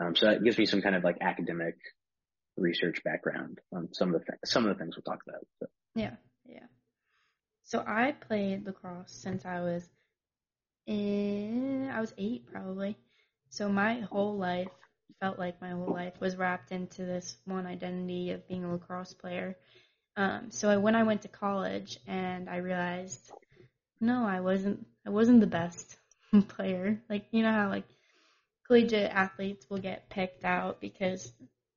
Um, 0.01 0.15
so 0.15 0.27
that 0.27 0.45
gives 0.45 0.59
me 0.59 0.67
some 0.67 0.83
kind 0.83 0.95
of 0.95 1.03
like 1.03 1.19
academic 1.21 1.77
research 2.57 3.03
background 3.05 3.61
on 3.73 3.93
some 3.93 4.15
of 4.15 4.21
the 4.21 4.27
th- 4.27 4.39
some 4.45 4.67
of 4.67 4.77
the 4.77 4.83
things 4.83 4.97
we'll 4.97 5.03
talk 5.03 5.23
about. 5.27 5.47
So. 5.61 5.67
Yeah, 5.95 6.15
yeah. 6.47 6.67
So 7.65 7.83
I 7.87 8.13
played 8.13 8.67
lacrosse 8.67 9.11
since 9.11 9.45
I 9.45 9.61
was 9.61 9.89
in 10.87 11.91
I 11.93 12.01
was 12.01 12.15
eight 12.19 12.47
probably. 12.51 12.97
So 13.49 13.69
my 13.69 14.01
whole 14.01 14.37
life 14.37 14.69
felt 15.21 15.39
like 15.39 15.61
my 15.61 15.71
whole 15.71 15.93
life 15.93 16.15
was 16.21 16.37
wrapped 16.37 16.73
into 16.73 17.05
this 17.05 17.37
one 17.45 17.67
identity 17.67 18.33
of 18.33 18.47
being 18.49 18.65
a 18.65 18.73
lacrosse 18.73 19.15
player. 19.15 19.57
Um, 20.17 20.51
so 20.51 20.79
when 20.79 20.95
I 20.95 21.05
went 21.05 21.23
to 21.23 21.29
college 21.29 21.99
and 22.07 22.49
I 22.49 22.57
realized, 22.59 23.33
no, 24.01 24.27
I 24.27 24.41
wasn't 24.41 24.87
I 25.07 25.11
wasn't 25.11 25.41
the 25.41 25.47
best 25.47 25.97
player. 26.49 27.01
Like 27.09 27.27
you 27.31 27.43
know 27.43 27.53
how 27.53 27.69
like 27.69 27.85
collegiate 28.67 29.11
athletes 29.11 29.67
will 29.69 29.79
get 29.79 30.11
picked 30.11 30.45
out 30.45 30.81
because 30.81 31.33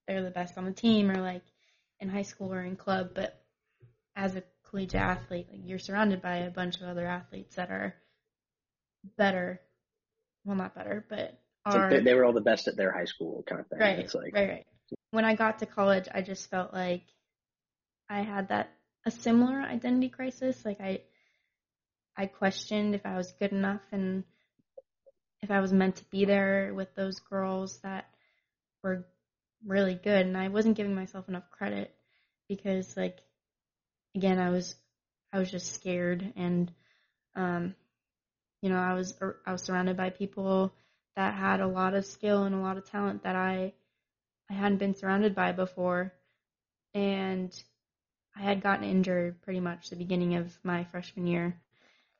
they're 0.07 0.23
the 0.23 0.31
best 0.31 0.57
on 0.57 0.65
the 0.65 0.71
team 0.71 1.11
or 1.11 1.21
like 1.21 1.43
in 1.99 2.09
high 2.09 2.23
school 2.23 2.53
or 2.53 2.63
in 2.63 2.75
club, 2.75 3.11
but 3.13 3.41
as 4.15 4.35
a 4.35 4.43
collegiate 4.69 5.01
athlete, 5.01 5.47
like 5.51 5.61
you're 5.63 5.79
surrounded 5.79 6.21
by 6.21 6.37
a 6.37 6.51
bunch 6.51 6.77
of 6.77 6.87
other 6.87 7.05
athletes 7.05 7.55
that 7.55 7.69
are 7.69 7.95
better. 9.17 9.61
Well, 10.45 10.55
not 10.55 10.75
better, 10.75 11.05
but 11.09 11.39
are 11.65 11.81
like 11.81 11.89
they, 11.89 11.99
they, 11.99 12.13
were 12.13 12.23
all 12.23 12.33
the 12.33 12.41
best 12.41 12.67
at 12.67 12.77
their 12.77 12.91
high 12.91 13.05
school 13.05 13.43
kind 13.47 13.61
of 13.61 13.67
thing. 13.67 13.79
Right, 13.79 13.99
it's 13.99 14.15
like, 14.15 14.33
right, 14.33 14.49
right. 14.49 14.65
When 15.11 15.25
I 15.25 15.35
got 15.35 15.59
to 15.59 15.65
college, 15.65 16.07
I 16.13 16.21
just 16.21 16.49
felt 16.49 16.73
like 16.73 17.03
I 18.09 18.21
had 18.21 18.49
that 18.49 18.71
a 19.05 19.11
similar 19.11 19.59
identity 19.59 20.09
crisis. 20.09 20.63
Like 20.63 20.79
I, 20.79 21.01
I 22.15 22.27
questioned 22.27 22.95
if 22.95 23.05
I 23.05 23.17
was 23.17 23.33
good 23.39 23.51
enough 23.51 23.81
and 23.91 24.23
if 25.41 25.51
I 25.51 25.59
was 25.59 25.73
meant 25.73 25.97
to 25.97 26.05
be 26.05 26.25
there 26.25 26.73
with 26.73 26.93
those 26.95 27.19
girls 27.19 27.79
that 27.83 28.05
were 28.83 29.05
really 29.65 29.95
good, 29.95 30.25
and 30.25 30.37
I 30.37 30.47
wasn't 30.49 30.77
giving 30.77 30.95
myself 30.95 31.27
enough 31.29 31.49
credit 31.51 31.93
because, 32.47 32.95
like, 32.95 33.19
again, 34.15 34.39
I 34.39 34.49
was 34.49 34.75
I 35.31 35.39
was 35.39 35.51
just 35.51 35.73
scared, 35.73 36.33
and 36.35 36.71
um, 37.35 37.75
you 38.61 38.69
know, 38.69 38.79
I 38.79 38.93
was 38.93 39.13
I 39.45 39.51
was 39.51 39.63
surrounded 39.63 39.97
by 39.97 40.09
people 40.09 40.73
that 41.15 41.33
had 41.33 41.61
a 41.61 41.67
lot 41.67 41.93
of 41.93 42.05
skill 42.05 42.43
and 42.43 42.55
a 42.55 42.59
lot 42.59 42.77
of 42.77 42.89
talent 42.89 43.23
that 43.23 43.35
I 43.35 43.73
I 44.49 44.53
hadn't 44.53 44.77
been 44.77 44.95
surrounded 44.95 45.35
by 45.35 45.51
before, 45.51 46.13
and 46.93 47.51
I 48.35 48.41
had 48.41 48.61
gotten 48.61 48.85
injured 48.85 49.41
pretty 49.41 49.59
much 49.59 49.89
the 49.89 49.95
beginning 49.95 50.35
of 50.35 50.57
my 50.63 50.83
freshman 50.85 51.27
year, 51.27 51.59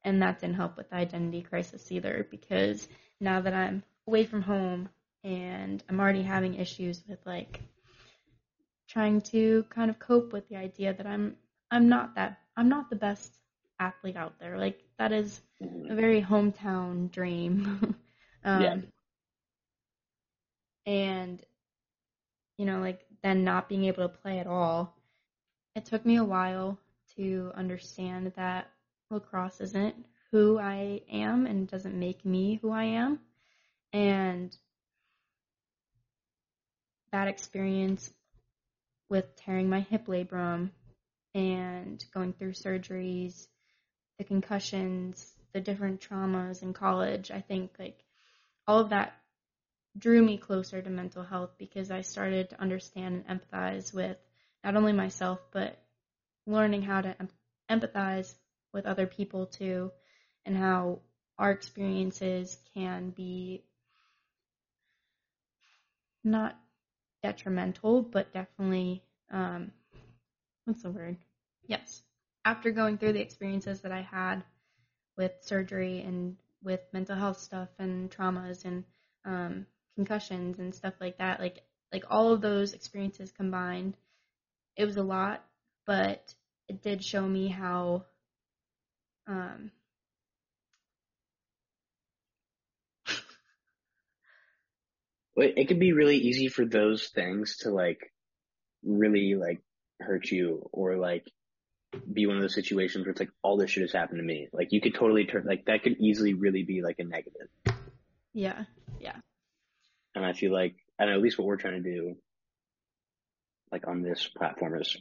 and 0.04 0.22
that 0.22 0.40
didn't 0.40 0.56
help 0.56 0.78
with 0.78 0.90
the 0.90 0.96
identity 0.96 1.42
crisis 1.42 1.92
either 1.92 2.28
because 2.30 2.88
now 3.20 3.42
that 3.42 3.54
I'm 3.54 3.84
away 4.08 4.26
from 4.26 4.42
home 4.42 4.90
and 5.28 5.84
I'm 5.90 6.00
already 6.00 6.22
having 6.24 6.56
issues 6.56 7.04
with 7.06 7.20
like 7.26 7.62
trying 8.88 9.20
to 9.20 9.66
kind 9.70 9.90
of 9.90 10.00
cope 10.00 10.32
with 10.32 10.48
the 10.48 10.56
idea 10.56 10.94
that 10.94 11.06
I'm 11.06 11.36
I'm 11.70 11.90
not 11.90 12.16
that 12.16 12.40
I'm 12.56 12.70
not 12.70 12.90
the 12.90 12.96
best 12.96 13.34
athlete 13.78 14.16
out 14.16 14.40
there. 14.40 14.58
Like 14.58 14.80
that 14.98 15.12
is 15.12 15.42
a 15.62 15.94
very 15.94 16.22
hometown 16.22 17.12
dream. 17.12 17.98
um, 18.46 18.62
yeah. 18.62 18.78
And 20.86 21.44
you 22.58 22.66
know, 22.66 22.80
like 22.80 23.02
then 23.22 23.44
not 23.44 23.68
being 23.68 23.84
able 23.84 24.08
to 24.08 24.18
play 24.18 24.40
at 24.40 24.48
all. 24.48 24.96
It 25.76 25.84
took 25.84 26.06
me 26.06 26.16
a 26.16 26.24
while 26.24 26.80
to 27.18 27.52
understand 27.54 28.32
that 28.38 28.72
lacrosse 29.10 29.60
isn't 29.60 30.06
who 30.32 30.58
I 30.58 31.02
am 31.12 31.46
and 31.46 31.68
doesn't 31.68 32.00
make 32.00 32.24
me 32.24 32.60
who 32.62 32.72
I 32.72 32.86
am. 32.86 33.20
And 33.92 34.56
that 37.12 37.28
experience 37.28 38.12
with 39.10 39.36
tearing 39.36 39.70
my 39.70 39.82
hip 39.82 40.08
labrum 40.08 40.72
and 41.34 42.04
going 42.14 42.34
through 42.34 42.54
surgeries, 42.54 43.48
the 44.18 44.24
concussions, 44.24 45.34
the 45.54 45.62
different 45.62 46.02
traumas 46.02 46.62
in 46.62 46.74
college, 46.74 47.32
I 47.32 47.42
think 47.42 47.72
like 47.80 48.04
all 48.68 48.80
of 48.80 48.90
that 48.90 49.14
drew 49.98 50.22
me 50.22 50.38
closer 50.38 50.82
to 50.82 50.90
mental 50.90 51.24
health 51.24 51.52
because 51.58 51.90
I 51.90 52.02
started 52.02 52.50
to 52.52 52.62
understand 52.62 53.24
and 53.28 53.42
empathize 53.42 53.94
with 53.94 54.18
not 54.64 54.76
only 54.76 54.94
myself 54.94 55.40
but 55.52 55.78
learning 56.46 56.84
how 56.84 57.02
to 57.02 57.16
empathize 57.70 58.34
with 58.74 58.86
other 58.86 59.08
people 59.08 59.46
too 59.46 59.92
and 60.46 60.56
how 60.56 61.00
our 61.40 61.52
experiences 61.52 62.58
can 62.74 63.10
be 63.10 63.64
not 66.24 66.58
detrimental, 67.28 68.02
but 68.02 68.32
definitely, 68.34 69.04
um, 69.32 69.72
what's 70.64 70.84
the 70.84 70.92
word? 70.92 71.18
Yes. 71.68 72.02
After 72.46 72.72
going 72.72 72.98
through 72.98 73.14
the 73.14 73.22
experiences 73.22 73.82
that 73.82 73.92
I 73.92 74.02
had 74.02 74.44
with 75.18 75.34
surgery 75.42 76.00
and 76.02 76.38
with 76.64 76.80
mental 76.94 77.18
health 77.18 77.40
stuff 77.40 77.68
and 77.80 78.10
traumas 78.10 78.64
and 78.64 78.86
um, 79.26 79.66
concussions 79.96 80.60
and 80.60 80.74
stuff 80.74 80.94
like 81.02 81.18
that, 81.18 81.42
like 81.42 81.64
like 81.92 82.06
all 82.10 82.32
of 82.32 82.42
those 82.42 82.74
experiences 82.74 83.32
combined, 83.32 83.98
it 84.78 84.86
was 84.86 84.98
a 84.98 85.04
lot, 85.04 85.44
but 85.86 86.34
it 86.70 86.82
did 86.82 87.04
show 87.04 87.26
me 87.28 87.50
how 87.50 88.06
um, 89.28 89.72
it 95.38 95.68
can 95.68 95.80
be 95.80 95.94
really 95.94 96.18
easy 96.18 96.48
for 96.48 96.66
those 96.66 97.08
things 97.08 97.58
to 97.58 97.70
like 97.70 98.12
really 98.84 99.36
like 99.36 99.62
hurt 100.00 100.30
you 100.32 100.68
or 100.72 100.98
like 100.98 101.26
be 102.12 102.26
one 102.26 102.36
of 102.36 102.42
those 102.42 102.56
situations 102.56 103.06
where 103.06 103.12
it's 103.12 103.20
like 103.20 103.32
all 103.44 103.58
this 103.58 103.72
shit 103.72 103.82
has 103.82 103.94
happened 103.94 104.20
to 104.20 104.24
me. 104.24 104.48
Like 104.52 104.70
you 104.72 104.82
could 104.82 104.96
totally 104.96 105.26
turn 105.26 105.46
like 105.46 105.66
that 105.66 105.84
could 105.84 105.98
easily 106.00 106.34
really 106.34 106.64
be 106.64 106.82
like 106.82 106.98
a 107.00 107.04
negative. 107.04 107.48
Yeah. 108.34 108.64
Yeah. 109.00 109.16
And 110.16 110.26
I 110.26 110.34
feel 110.34 110.52
like 110.52 110.76
I 111.00 111.06
know 111.06 111.14
at 111.14 111.22
least 111.22 111.38
what 111.38 111.48
we're 111.48 111.58
trying 111.58 111.84
to 111.84 111.90
do 111.90 112.16
like 113.72 113.88
on 113.88 114.02
this 114.02 114.28
platform 114.38 114.80
is 114.82 114.96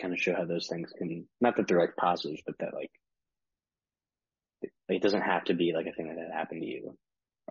kind 0.00 0.12
of 0.12 0.18
show 0.18 0.34
how 0.34 0.44
those 0.44 0.68
things 0.68 0.90
can 0.96 1.26
not 1.40 1.56
that 1.56 1.68
they're 1.68 1.80
like 1.80 1.96
positives, 1.96 2.42
but 2.44 2.58
that 2.58 2.74
like 2.74 2.90
it 4.88 5.02
doesn't 5.02 5.22
have 5.22 5.44
to 5.44 5.54
be 5.54 5.72
like 5.74 5.86
a 5.86 5.92
thing 5.92 6.08
that 6.08 6.36
happened 6.36 6.62
to 6.62 6.66
you 6.66 6.96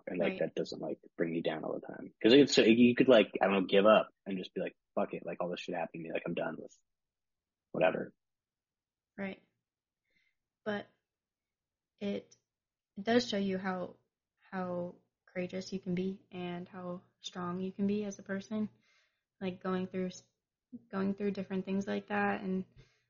and 0.07 0.19
like 0.19 0.29
right. 0.29 0.39
that 0.39 0.55
doesn't 0.55 0.81
like 0.81 0.97
bring 1.17 1.33
you 1.33 1.41
down 1.41 1.63
all 1.63 1.73
the 1.73 1.85
time 1.85 2.11
because 2.19 2.33
it's 2.37 2.55
so 2.55 2.61
you 2.61 2.95
could 2.95 3.07
like 3.07 3.29
I 3.41 3.45
don't 3.45 3.53
know 3.53 3.61
give 3.61 3.85
up 3.85 4.09
and 4.25 4.37
just 4.37 4.53
be 4.53 4.61
like 4.61 4.75
fuck 4.95 5.13
it 5.13 5.23
like 5.25 5.37
all 5.41 5.49
this 5.49 5.59
shit 5.59 5.75
happened 5.75 6.03
to 6.03 6.09
me 6.09 6.11
like 6.13 6.23
I'm 6.25 6.33
done 6.33 6.55
with 6.57 6.71
whatever. 7.71 8.11
Right. 9.17 9.39
But 10.65 10.87
it 11.99 12.35
it 12.97 13.03
does 13.03 13.27
show 13.27 13.37
you 13.37 13.57
how 13.57 13.91
how 14.51 14.95
courageous 15.33 15.71
you 15.71 15.79
can 15.79 15.95
be 15.95 16.19
and 16.31 16.67
how 16.67 17.01
strong 17.21 17.59
you 17.59 17.71
can 17.71 17.87
be 17.87 18.03
as 18.03 18.19
a 18.19 18.23
person 18.23 18.67
like 19.39 19.63
going 19.63 19.87
through 19.87 20.09
going 20.91 21.13
through 21.13 21.31
different 21.31 21.65
things 21.65 21.87
like 21.87 22.07
that 22.07 22.41
and 22.41 22.63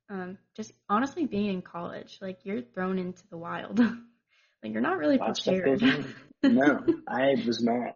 um, 0.09 0.37
just 0.55 0.73
honestly 0.89 1.25
being 1.25 1.47
in 1.47 1.61
college 1.61 2.19
like 2.21 2.39
you're 2.43 2.61
thrown 2.61 2.99
into 2.99 3.23
the 3.29 3.37
wild 3.37 3.79
like 4.63 4.71
you're 4.71 4.81
not 4.81 4.97
really 4.97 5.17
prepared 5.17 5.81
no, 6.43 6.83
I 7.07 7.35
was 7.45 7.61
not. 7.61 7.95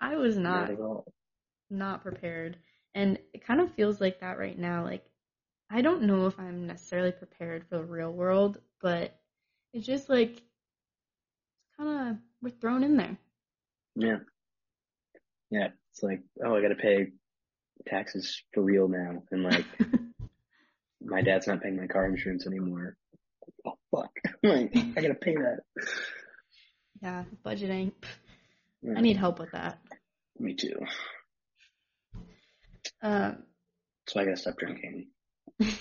I 0.00 0.16
was 0.16 0.36
not. 0.36 0.78
Not, 0.78 1.04
not 1.70 2.02
prepared. 2.02 2.58
And 2.94 3.18
it 3.32 3.44
kind 3.44 3.60
of 3.60 3.72
feels 3.72 4.00
like 4.00 4.20
that 4.20 4.38
right 4.38 4.58
now. 4.58 4.84
Like, 4.84 5.04
I 5.70 5.82
don't 5.82 6.02
know 6.02 6.26
if 6.26 6.38
I'm 6.38 6.66
necessarily 6.66 7.12
prepared 7.12 7.66
for 7.68 7.78
the 7.78 7.84
real 7.84 8.12
world, 8.12 8.58
but 8.80 9.18
it's 9.72 9.86
just 9.86 10.08
like, 10.08 10.30
it's 10.30 11.76
kind 11.76 12.10
of, 12.10 12.16
we're 12.42 12.50
thrown 12.50 12.84
in 12.84 12.96
there. 12.96 13.18
Yeah. 13.96 14.18
Yeah. 15.50 15.68
It's 15.92 16.02
like, 16.02 16.22
oh, 16.44 16.54
I 16.54 16.62
got 16.62 16.68
to 16.68 16.74
pay 16.76 17.08
taxes 17.86 18.42
for 18.52 18.62
real 18.62 18.88
now. 18.88 19.22
And 19.30 19.42
like, 19.42 19.64
my 21.02 21.22
dad's 21.22 21.46
not 21.46 21.62
paying 21.62 21.76
my 21.76 21.86
car 21.86 22.06
insurance 22.06 22.46
anymore. 22.46 22.96
Oh, 23.66 23.74
fuck. 23.90 24.10
like, 24.42 24.76
I 24.76 25.00
got 25.00 25.08
to 25.08 25.14
pay 25.14 25.34
that. 25.34 25.60
Yeah, 27.04 27.24
budgeting. 27.44 27.92
I 28.96 29.02
need 29.02 29.18
help 29.18 29.38
with 29.38 29.52
that. 29.52 29.78
Me 30.38 30.54
too. 30.54 30.86
Um, 33.02 33.42
so 34.08 34.20
I 34.20 34.24
gotta 34.24 34.38
stop 34.38 34.56
drinking. 34.56 35.08
I'm 35.60 35.76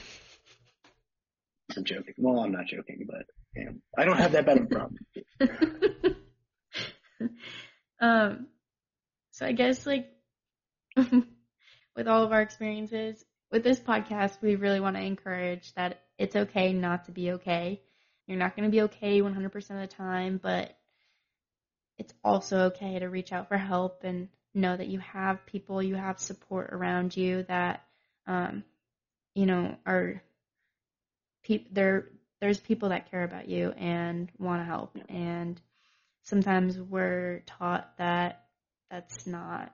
joking. 1.86 2.14
Well, 2.18 2.42
I'm 2.42 2.52
not 2.52 2.68
joking, 2.68 3.08
but 3.08 3.26
yeah, 3.56 3.70
I 3.98 4.04
don't 4.04 4.18
have 4.18 4.34
that 4.34 4.46
bad 4.46 4.58
of 4.58 4.64
a 4.64 4.68
problem. 4.68 4.98
um, 8.02 8.48
so 9.32 9.46
I 9.46 9.54
guess 9.54 9.86
like 9.86 10.10
with 10.98 12.06
all 12.06 12.24
of 12.24 12.34
our 12.34 12.42
experiences 12.42 13.24
with 13.50 13.64
this 13.64 13.80
podcast, 13.80 14.42
we 14.42 14.58
really 14.58 14.82
want 14.82 14.98
to 14.98 15.02
encourage 15.02 15.74
that 15.76 16.02
it's 16.18 16.36
okay 16.36 16.74
not 16.74 17.06
to 17.06 17.14
be 17.14 17.32
okay. 17.32 17.82
You're 18.28 18.38
not 18.38 18.58
going 18.58 18.70
to 18.70 18.72
be 18.72 18.82
okay 18.82 19.22
100% 19.22 19.56
of 19.56 19.68
the 19.70 19.88
time, 19.88 20.38
but 20.44 20.78
it's 22.04 22.14
also 22.22 22.66
okay 22.66 23.00
to 23.00 23.08
reach 23.08 23.32
out 23.32 23.48
for 23.48 23.58
help 23.58 24.04
and 24.04 24.28
know 24.54 24.76
that 24.76 24.88
you 24.88 25.00
have 25.00 25.46
people, 25.46 25.82
you 25.82 25.96
have 25.96 26.20
support 26.20 26.74
around 26.74 27.16
you 27.16 27.44
that, 27.44 27.86
um, 28.28 28.64
you 29.34 29.46
know, 29.46 29.78
are 29.86 30.22
people. 31.44 31.72
There, 31.72 32.10
there's 32.42 32.60
people 32.60 32.90
that 32.90 33.10
care 33.10 33.24
about 33.24 33.48
you 33.48 33.72
and 33.72 34.30
want 34.38 34.60
to 34.62 34.66
help. 34.66 34.98
And 35.08 35.60
sometimes 36.24 36.78
we're 36.78 37.42
taught 37.46 37.98
that 37.98 38.44
that's 38.92 39.26
not 39.26 39.74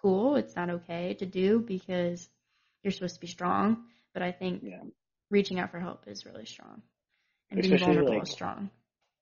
cool. 0.00 0.36
It's 0.36 0.56
not 0.56 0.70
okay 0.70 1.14
to 1.18 1.26
do 1.26 1.60
because 1.60 2.26
you're 2.82 2.92
supposed 2.92 3.16
to 3.16 3.20
be 3.20 3.26
strong. 3.26 3.84
But 4.14 4.22
I 4.22 4.32
think 4.32 4.62
yeah. 4.64 4.80
reaching 5.30 5.60
out 5.60 5.70
for 5.70 5.80
help 5.80 6.04
is 6.06 6.24
really 6.24 6.46
strong 6.46 6.80
and 7.50 7.60
Especially 7.60 7.76
being 7.76 7.86
vulnerable 7.86 8.14
like, 8.14 8.22
is 8.22 8.32
strong. 8.32 8.70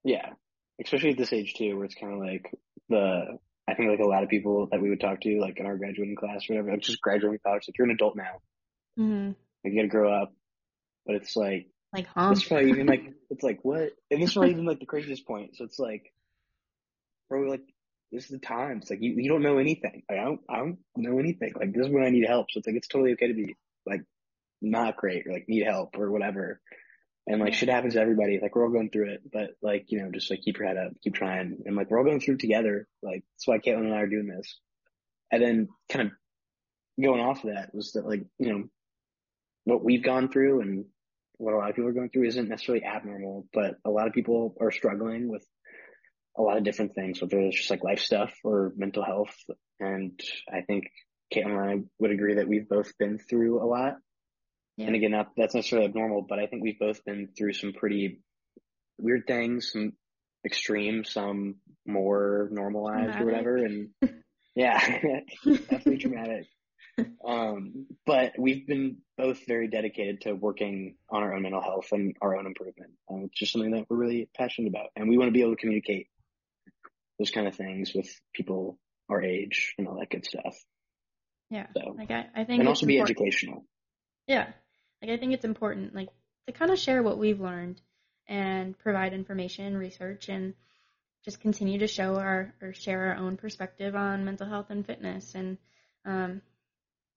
Yeah, 0.05 0.29
especially 0.81 1.11
at 1.11 1.17
this 1.17 1.33
age 1.33 1.53
too, 1.55 1.75
where 1.75 1.85
it's 1.85 1.95
kind 1.95 2.13
of 2.13 2.19
like 2.19 2.51
the 2.89 3.37
I 3.67 3.73
think 3.73 3.89
like 3.89 3.99
a 3.99 4.07
lot 4.07 4.23
of 4.23 4.29
people 4.29 4.67
that 4.71 4.81
we 4.81 4.89
would 4.89 4.99
talk 5.01 5.21
to, 5.21 5.39
like 5.39 5.59
in 5.59 5.65
our 5.65 5.77
graduating 5.77 6.15
class 6.15 6.49
or 6.49 6.53
whatever, 6.53 6.71
like 6.71 6.81
just 6.81 7.01
graduating 7.01 7.39
college, 7.45 7.63
like 7.67 7.77
you're 7.77 7.85
an 7.87 7.93
adult 7.95 8.15
now, 8.15 8.41
hmm 8.97 9.31
like 9.63 9.73
you 9.73 9.75
got 9.75 9.81
to 9.83 9.87
grow 9.87 10.13
up. 10.21 10.33
But 11.05 11.15
it's 11.15 11.35
like 11.35 11.67
Like, 11.93 12.07
huh? 12.07 12.29
this 12.29 12.39
is 12.39 12.45
probably 12.47 12.69
even 12.69 12.87
like 12.87 13.13
it's 13.29 13.43
like 13.43 13.59
what, 13.63 13.91
and 14.11 14.21
this 14.21 14.29
is 14.29 14.33
probably 14.33 14.51
even 14.51 14.65
like 14.65 14.79
the 14.79 14.85
craziest 14.85 15.25
point. 15.25 15.55
So 15.57 15.65
it's 15.65 15.79
like, 15.79 16.13
bro, 17.29 17.41
like 17.49 17.63
this 18.11 18.25
is 18.25 18.29
the 18.31 18.39
time. 18.39 18.77
It's 18.79 18.89
like 18.89 19.01
you 19.01 19.13
you 19.17 19.29
don't 19.29 19.43
know 19.43 19.57
anything. 19.57 20.03
Like, 20.09 20.19
I 20.19 20.23
don't 20.23 20.41
I 20.49 20.57
don't 20.57 20.77
know 20.95 21.19
anything. 21.19 21.53
Like 21.55 21.73
this 21.73 21.87
is 21.87 21.91
when 21.91 22.03
I 22.03 22.09
need 22.09 22.27
help. 22.27 22.47
So 22.51 22.59
it's 22.59 22.67
like 22.67 22.75
it's 22.75 22.87
totally 22.87 23.13
okay 23.13 23.27
to 23.27 23.33
be 23.33 23.55
like 23.85 24.01
not 24.61 24.97
great 24.97 25.27
or 25.27 25.33
like 25.33 25.45
need 25.47 25.65
help 25.65 25.97
or 25.97 26.11
whatever. 26.11 26.61
And 27.27 27.41
like 27.41 27.55
shit 27.55 27.69
happens 27.69 27.95
to 27.95 28.01
everybody. 28.01 28.39
Like 28.39 28.55
we're 28.55 28.65
all 28.65 28.71
going 28.71 28.91
through 28.91 29.13
it, 29.13 29.21
but 29.31 29.51
like 29.61 29.85
you 29.87 29.99
know, 29.99 30.11
just 30.11 30.29
like 30.29 30.41
keep 30.41 30.59
your 30.59 30.67
head 30.67 30.77
up, 30.77 30.91
keep 31.03 31.15
trying, 31.15 31.57
and 31.65 31.75
like 31.75 31.89
we're 31.89 31.97
all 31.97 32.05
going 32.05 32.19
through 32.19 32.37
together. 32.37 32.87
Like 33.01 33.23
that's 33.33 33.47
why 33.47 33.57
Caitlin 33.57 33.85
and 33.85 33.95
I 33.95 34.01
are 34.01 34.07
doing 34.07 34.27
this. 34.27 34.59
And 35.31 35.41
then 35.41 35.67
kind 35.89 36.07
of 36.07 37.03
going 37.03 37.19
off 37.19 37.43
of 37.43 37.53
that 37.53 37.73
was 37.73 37.93
that 37.93 38.07
like 38.07 38.23
you 38.37 38.53
know 38.53 38.63
what 39.63 39.83
we've 39.83 40.03
gone 40.03 40.29
through 40.29 40.61
and 40.61 40.85
what 41.37 41.53
a 41.53 41.57
lot 41.57 41.69
of 41.69 41.75
people 41.75 41.89
are 41.89 41.93
going 41.93 42.09
through 42.09 42.27
isn't 42.27 42.47
necessarily 42.47 42.85
abnormal, 42.85 43.47
but 43.53 43.75
a 43.83 43.89
lot 43.89 44.07
of 44.07 44.13
people 44.13 44.55
are 44.61 44.71
struggling 44.71 45.27
with 45.27 45.45
a 46.37 46.41
lot 46.41 46.57
of 46.57 46.63
different 46.63 46.95
things, 46.95 47.21
whether 47.21 47.39
it's 47.39 47.57
just 47.57 47.69
like 47.69 47.83
life 47.83 47.99
stuff 47.99 48.33
or 48.43 48.73
mental 48.77 49.03
health. 49.03 49.35
And 49.79 50.19
I 50.51 50.61
think 50.61 50.85
Caitlin 51.33 51.59
and 51.59 51.69
I 51.69 51.83
would 51.99 52.11
agree 52.11 52.35
that 52.35 52.47
we've 52.47 52.69
both 52.69 52.97
been 52.97 53.17
through 53.17 53.61
a 53.61 53.65
lot. 53.65 53.95
Yeah. 54.77 54.87
And 54.87 54.95
again, 54.95 55.11
that's 55.11 55.27
not, 55.27 55.33
that's 55.37 55.55
necessarily 55.55 55.87
abnormal, 55.87 56.25
but 56.27 56.39
I 56.39 56.47
think 56.47 56.63
we've 56.63 56.79
both 56.79 57.03
been 57.05 57.29
through 57.37 57.53
some 57.53 57.73
pretty 57.73 58.19
weird 58.97 59.25
things, 59.27 59.71
some 59.71 59.93
extreme, 60.45 61.03
some 61.05 61.55
more 61.85 62.49
normalized 62.51 63.13
Traumatic. 63.13 63.21
or 63.21 63.25
whatever. 63.25 63.55
And 63.57 63.89
yeah, 64.55 64.79
definitely 65.45 65.97
traumatic. 65.97 66.47
Um, 67.27 67.87
but 68.05 68.33
we've 68.37 68.65
been 68.65 68.97
both 69.17 69.45
very 69.47 69.67
dedicated 69.67 70.21
to 70.21 70.33
working 70.33 70.95
on 71.09 71.23
our 71.23 71.33
own 71.33 71.41
mental 71.41 71.61
health 71.61 71.87
and 71.91 72.15
our 72.21 72.37
own 72.37 72.45
improvement. 72.45 72.91
Um, 73.11 73.23
it's 73.25 73.37
just 73.37 73.51
something 73.51 73.71
that 73.71 73.85
we're 73.89 73.97
really 73.97 74.29
passionate 74.35 74.69
about, 74.69 74.91
and 74.95 75.09
we 75.09 75.17
want 75.17 75.27
to 75.27 75.33
be 75.33 75.41
able 75.41 75.55
to 75.55 75.59
communicate 75.59 76.07
those 77.19 77.31
kind 77.31 77.47
of 77.47 77.55
things 77.55 77.93
with 77.93 78.07
people 78.33 78.77
our 79.09 79.21
age 79.21 79.73
and 79.77 79.87
all 79.87 79.99
that 79.99 80.09
good 80.09 80.25
stuff. 80.25 80.55
yeah. 81.49 81.67
So, 81.75 81.95
Like, 81.97 82.11
I, 82.11 82.25
I 82.35 82.43
think 82.45 82.59
and 82.59 82.67
also 82.67 82.85
be 82.85 82.99
educational. 82.99 83.65
Yeah. 84.27 84.47
Like 85.05 85.13
I 85.13 85.17
think 85.19 85.33
it's 85.33 85.45
important 85.45 85.93
like 85.93 86.09
to 86.47 86.51
kind 86.51 86.71
of 86.71 86.79
share 86.79 87.03
what 87.03 87.19
we've 87.19 87.39
learned 87.39 87.79
and 88.27 88.75
provide 88.75 89.13
information, 89.13 89.77
research 89.77 90.29
and 90.29 90.55
just 91.23 91.39
continue 91.39 91.77
to 91.79 91.85
show 91.87 92.15
our 92.15 92.55
or 92.59 92.73
share 92.73 93.09
our 93.09 93.17
own 93.17 93.37
perspective 93.37 93.95
on 93.95 94.25
mental 94.25 94.47
health 94.47 94.71
and 94.71 94.83
fitness 94.83 95.35
and 95.35 95.59
um 96.05 96.41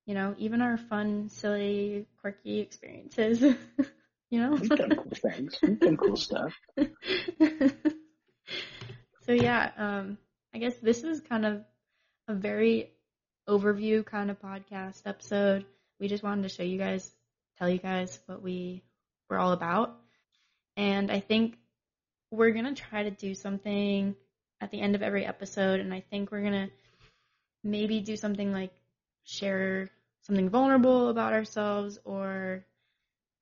you 0.05 0.15
know, 0.15 0.35
even 0.39 0.61
our 0.61 0.77
fun, 0.77 1.31
silly, 1.31 2.07
quirky 2.21 2.61
experiences. 2.61 3.41
you 4.31 4.41
know? 4.41 4.51
We've 4.51 4.69
done 4.69 4.95
cool 4.95 5.13
things. 5.15 5.59
We've 5.63 5.81
done 5.81 5.97
cool 5.97 6.17
stuff. 6.17 6.55
so 9.23 9.33
yeah, 9.33 9.71
um 9.79 10.19
I 10.55 10.59
guess 10.59 10.77
this 10.77 11.05
is 11.05 11.23
kind 11.23 11.47
of 11.47 11.65
a 12.27 12.35
very 12.35 12.91
overview 13.49 14.05
kind 14.05 14.31
of 14.31 14.39
podcast 14.43 15.07
episode. 15.07 15.65
We 15.99 16.09
just 16.09 16.23
wanted 16.23 16.43
to 16.43 16.51
show 16.51 16.65
you 16.65 16.77
guys, 16.77 17.11
tell 17.59 17.69
you 17.69 17.79
guys 17.79 18.19
what 18.27 18.43
we 18.43 18.83
were 19.29 19.39
all 19.39 19.53
about. 19.53 19.97
And 20.77 21.11
I 21.11 21.21
think 21.21 21.59
we're 22.31 22.53
going 22.53 22.73
to 22.73 22.81
try 22.81 23.03
to 23.03 23.11
do 23.11 23.35
something 23.35 24.15
at 24.61 24.71
the 24.71 24.81
end 24.81 24.95
of 24.95 25.03
every 25.03 25.25
episode. 25.27 25.81
And 25.81 25.93
I 25.93 26.01
think 26.01 26.31
we're 26.31 26.43
going 26.43 26.69
to 26.69 26.71
maybe 27.65 28.01
do 28.01 28.17
something 28.17 28.53
like 28.53 28.73
share 29.25 29.91
something 30.23 30.49
vulnerable 30.51 31.09
about 31.09 31.33
ourselves 31.33 31.99
or 32.05 32.65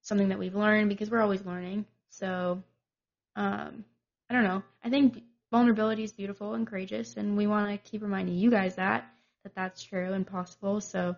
something 0.03 0.29
that 0.29 0.39
we've 0.39 0.55
learned 0.55 0.89
because 0.89 1.11
we're 1.11 1.23
always 1.23 1.45
learning. 1.45 1.85
So, 2.11 2.63
um, 3.35 3.85
I 4.31 4.35
don't 4.35 4.45
know. 4.45 4.63
I 4.83 4.91
think 4.91 5.23
vulnerability 5.51 6.05
is 6.05 6.13
beautiful 6.13 6.55
and 6.55 6.67
courageous, 6.67 7.17
and 7.17 7.37
we 7.37 7.47
want 7.47 7.71
to 7.71 7.91
keep 7.91 8.03
reminding 8.03 8.37
you 8.37 8.51
guys 8.51 8.77
that 8.77 9.07
that 9.43 9.55
that's 9.55 9.83
true 9.83 10.13
and 10.13 10.27
possible. 10.27 10.81
So, 10.81 11.17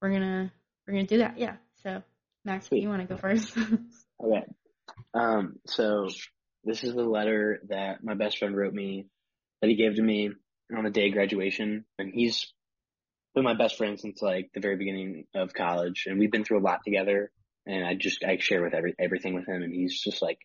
we're 0.00 0.10
gonna 0.10 0.52
we're 0.86 0.94
gonna 0.94 1.06
do 1.06 1.18
that. 1.18 1.38
Yeah. 1.38 1.56
So, 1.82 2.02
Max, 2.46 2.68
Sweet. 2.68 2.82
you 2.82 2.88
want 2.88 3.02
to 3.02 3.08
go 3.08 3.16
first? 3.16 3.52
Okay. 4.18 4.44
Um, 5.12 5.56
so 5.66 6.08
this 6.64 6.82
is 6.82 6.94
the 6.94 7.04
letter 7.04 7.60
that 7.68 8.02
my 8.02 8.14
best 8.14 8.38
friend 8.38 8.56
wrote 8.56 8.72
me 8.72 9.08
that 9.60 9.68
he 9.68 9.76
gave 9.76 9.96
to 9.96 10.02
me 10.02 10.30
on 10.74 10.84
the 10.84 10.90
day 10.90 11.08
of 11.08 11.12
graduation. 11.12 11.84
And 11.98 12.12
he's 12.14 12.50
been 13.34 13.44
my 13.44 13.52
best 13.52 13.76
friend 13.76 14.00
since 14.00 14.22
like 14.22 14.50
the 14.54 14.60
very 14.60 14.76
beginning 14.76 15.26
of 15.34 15.52
college. 15.52 16.04
And 16.06 16.18
we've 16.18 16.30
been 16.30 16.44
through 16.44 16.60
a 16.60 16.64
lot 16.64 16.80
together. 16.82 17.30
And 17.66 17.84
I 17.84 17.94
just, 17.94 18.24
I 18.24 18.38
share 18.38 18.62
with 18.62 18.72
every, 18.72 18.94
everything 18.98 19.34
with 19.34 19.46
him. 19.46 19.62
And 19.62 19.74
he's 19.74 20.00
just 20.00 20.22
like, 20.22 20.38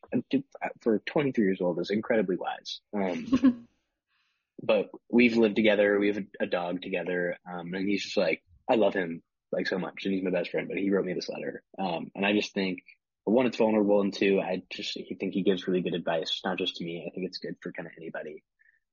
for 0.82 1.00
23 1.06 1.46
years 1.46 1.62
old, 1.62 1.80
is 1.80 1.92
incredibly 1.92 2.36
wise. 2.36 2.82
Um, 2.94 3.68
but 4.64 4.90
we've 5.10 5.38
lived 5.38 5.56
together. 5.56 5.98
We 5.98 6.08
have 6.08 6.18
a, 6.18 6.44
a 6.44 6.46
dog 6.46 6.82
together. 6.82 7.38
Um, 7.50 7.74
and 7.74 7.88
he's 7.88 8.04
just 8.04 8.18
like, 8.18 8.44
I 8.70 8.76
love 8.76 8.94
him 8.94 9.22
like 9.52 9.68
so 9.68 9.78
much 9.78 10.06
and 10.06 10.14
he's 10.14 10.24
my 10.24 10.32
best 10.32 10.52
friend, 10.52 10.68
but 10.68 10.78
he 10.78 10.90
wrote 10.90 11.06
me 11.06 11.14
this 11.14 11.30
letter. 11.30 11.64
Um, 11.78 12.12
and 12.16 12.26
I 12.26 12.34
just 12.34 12.54
think 12.54 12.80
one, 13.24 13.46
it's 13.46 13.58
vulnerable, 13.58 14.02
and 14.02 14.14
two, 14.14 14.40
I 14.42 14.64
just 14.72 14.98
I 14.98 15.16
think 15.16 15.34
he 15.34 15.44
gives 15.44 15.68
really 15.68 15.82
good 15.82 15.94
advice, 15.94 16.42
not 16.44 16.58
just 16.58 16.78
to 16.78 16.84
me. 16.84 17.06
I 17.06 17.14
think 17.14 17.28
it's 17.28 17.38
good 17.38 17.56
for 17.62 17.72
kind 17.72 17.88
of 17.88 17.94
anybody, 17.98 18.44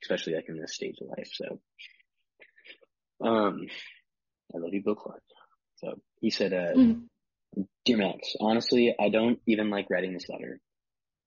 especially 0.03 0.35
like 0.35 0.49
in 0.49 0.61
this 0.61 0.75
stage 0.75 0.97
of 1.01 1.09
life. 1.09 1.31
So, 1.33 1.61
um, 3.27 3.66
I 4.55 4.59
love 4.59 4.73
you, 4.73 4.83
Bill 4.83 4.94
Clark. 4.94 5.23
So 5.77 5.94
he 6.21 6.31
said, 6.31 6.53
uh, 6.53 6.75
Dear 7.85 7.97
Max, 7.97 8.35
honestly, 8.40 8.94
I 8.99 9.09
don't 9.09 9.40
even 9.47 9.71
like 9.71 9.88
writing 9.90 10.12
this 10.12 10.29
letter. 10.29 10.61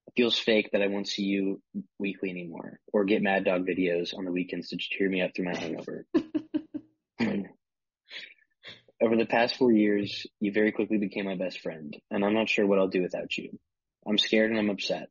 It 0.06 0.12
feels 0.16 0.38
fake 0.38 0.70
that 0.72 0.82
I 0.82 0.88
won't 0.88 1.08
see 1.08 1.22
you 1.22 1.60
weekly 1.98 2.30
anymore, 2.30 2.78
or 2.92 3.04
get 3.04 3.22
Mad 3.22 3.44
Dog 3.44 3.66
videos 3.66 4.16
on 4.16 4.24
the 4.24 4.32
weekends 4.32 4.68
to 4.68 4.76
cheer 4.78 5.08
me 5.08 5.22
up 5.22 5.32
through 5.34 5.46
my 5.46 5.56
hangover. 5.56 6.06
Over 9.02 9.16
the 9.16 9.26
past 9.26 9.56
four 9.56 9.72
years, 9.72 10.26
you 10.38 10.52
very 10.52 10.70
quickly 10.70 10.96
became 10.96 11.24
my 11.24 11.34
best 11.34 11.60
friend, 11.60 11.96
and 12.10 12.24
I'm 12.24 12.34
not 12.34 12.48
sure 12.48 12.66
what 12.66 12.78
I'll 12.78 12.88
do 12.88 13.02
without 13.02 13.36
you. 13.36 13.58
I'm 14.06 14.16
scared 14.16 14.50
and 14.50 14.60
I'm 14.60 14.70
upset. 14.70 15.08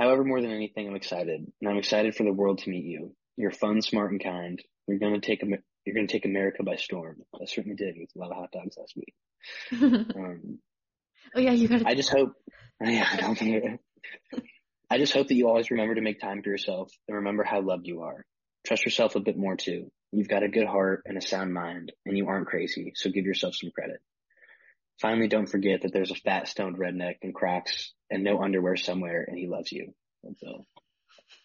However, 0.00 0.24
more 0.24 0.40
than 0.40 0.50
anything, 0.50 0.88
I'm 0.88 0.96
excited, 0.96 1.46
and 1.60 1.70
I'm 1.70 1.76
excited 1.76 2.16
for 2.16 2.24
the 2.24 2.32
world 2.32 2.58
to 2.58 2.70
meet 2.70 2.84
you. 2.84 3.14
You're 3.36 3.52
fun, 3.52 3.82
smart, 3.82 4.10
and 4.10 4.22
kind. 4.22 4.60
You're 4.88 4.98
gonna 4.98 5.20
take 5.20 5.42
you're 5.42 5.94
gonna 5.94 6.08
take 6.08 6.24
America 6.24 6.64
by 6.64 6.76
storm. 6.76 7.18
I 7.34 7.44
certainly 7.44 7.76
did 7.76 7.96
with 7.98 8.10
a 8.16 8.18
lot 8.18 8.32
of 8.32 8.36
hot 8.36 8.50
dogs 8.52 8.76
last 8.76 8.94
week. 8.96 9.14
Um, 10.16 10.58
oh 11.34 11.40
yeah, 11.40 11.52
you 11.52 11.68
got 11.68 11.86
I 11.86 11.94
just 11.94 12.10
hope. 12.10 12.32
Yeah, 12.82 13.06
I 13.12 13.16
don't 13.16 13.38
think 13.38 13.78
I 14.90 14.98
just 14.98 15.12
hope 15.12 15.28
that 15.28 15.34
you 15.34 15.48
always 15.48 15.70
remember 15.70 15.94
to 15.94 16.00
make 16.00 16.18
time 16.18 16.42
for 16.42 16.48
yourself 16.48 16.90
and 17.06 17.18
remember 17.18 17.44
how 17.44 17.60
loved 17.60 17.86
you 17.86 18.02
are. 18.02 18.24
Trust 18.66 18.84
yourself 18.84 19.14
a 19.14 19.20
bit 19.20 19.36
more 19.36 19.56
too. 19.56 19.92
You've 20.12 20.28
got 20.28 20.42
a 20.42 20.48
good 20.48 20.66
heart 20.66 21.02
and 21.06 21.16
a 21.16 21.20
sound 21.20 21.54
mind, 21.54 21.92
and 22.04 22.16
you 22.16 22.26
aren't 22.28 22.48
crazy, 22.48 22.92
so 22.96 23.10
give 23.10 23.26
yourself 23.26 23.54
some 23.54 23.70
credit. 23.70 24.00
Finally, 25.00 25.28
don't 25.28 25.46
forget 25.48 25.82
that 25.82 25.92
there's 25.92 26.10
a 26.10 26.16
fat 26.16 26.48
stoned 26.48 26.76
redneck 26.76 27.16
in 27.22 27.32
Crocs 27.32 27.92
and 28.10 28.24
no 28.24 28.42
underwear 28.42 28.76
somewhere, 28.76 29.24
and 29.26 29.38
he 29.38 29.46
loves 29.46 29.70
you. 29.72 29.94
And 30.24 30.36
so, 30.36 30.66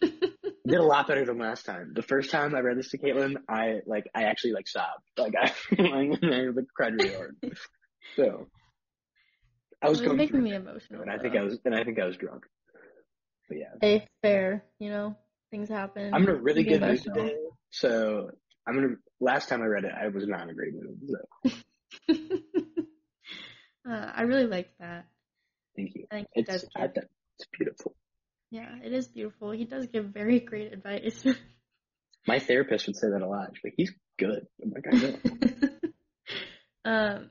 did 0.66 0.78
a 0.78 0.82
lot 0.82 1.06
better 1.06 1.24
than 1.24 1.38
last 1.38 1.64
time. 1.64 1.92
The 1.94 2.02
first 2.02 2.30
time 2.30 2.54
I 2.54 2.60
read 2.60 2.76
this 2.76 2.90
to 2.90 2.98
Caitlin, 2.98 3.36
I 3.48 3.80
like, 3.86 4.08
I 4.14 4.24
actually 4.24 4.52
like 4.52 4.68
sobbed. 4.68 5.04
Like 5.16 5.34
I, 5.40 5.52
I 5.78 6.48
like, 6.54 6.66
cried 6.74 6.94
really 6.94 7.14
hard. 7.14 7.36
So, 8.16 8.48
I 9.82 9.88
was 9.88 10.00
It 10.00 10.02
was 10.02 10.06
going 10.08 10.16
making 10.16 10.42
me 10.42 10.52
it, 10.52 10.56
emotional. 10.56 11.02
and 11.02 11.10
I 11.10 11.18
think. 11.18 11.36
I 11.36 11.42
was, 11.42 11.58
and 11.64 11.74
I 11.74 11.84
think 11.84 11.98
I 11.98 12.04
was 12.04 12.16
drunk. 12.16 12.44
But 13.48 13.58
yeah. 13.58 13.74
Hey, 13.80 14.06
fair. 14.22 14.64
You 14.80 14.90
know, 14.90 15.16
things 15.50 15.68
happen. 15.68 16.12
I'm 16.12 16.24
in 16.24 16.28
a 16.30 16.34
really 16.34 16.64
good 16.64 16.80
mood 16.80 16.90
emotional. 16.90 17.14
today. 17.14 17.36
So 17.70 18.30
I'm 18.66 18.74
gonna. 18.74 18.94
Last 19.20 19.48
time 19.48 19.62
I 19.62 19.66
read 19.66 19.84
it, 19.84 19.92
I 19.92 20.08
was 20.08 20.26
not 20.26 20.42
in 20.42 20.50
a 20.50 20.54
great 20.54 20.74
mood. 20.74 20.98
So 21.08 21.50
uh, 23.90 24.12
I 24.14 24.22
really 24.22 24.46
liked 24.46 24.78
that. 24.80 25.06
thank 25.76 25.92
you. 25.94 26.06
I 26.10 26.16
think 26.16 26.28
It's 26.34 26.48
does 26.48 26.68
give, 26.76 26.90
it's 27.38 27.48
beautiful. 27.56 27.94
yeah, 28.50 28.74
it 28.84 28.92
is 28.92 29.08
beautiful. 29.08 29.52
He 29.52 29.64
does 29.64 29.86
give 29.86 30.06
very 30.06 30.40
great 30.40 30.72
advice. 30.72 31.24
My 32.28 32.38
therapist 32.40 32.86
would 32.88 32.96
say 32.96 33.08
that 33.10 33.22
a 33.22 33.28
lot. 33.28 33.50
She's 33.54 33.64
like, 33.64 33.74
"He's 33.76 33.92
good." 34.18 34.46
I'm 34.62 34.70
like, 34.70 34.84
I 34.92 34.96
know. 34.98 35.70
um, 36.84 37.30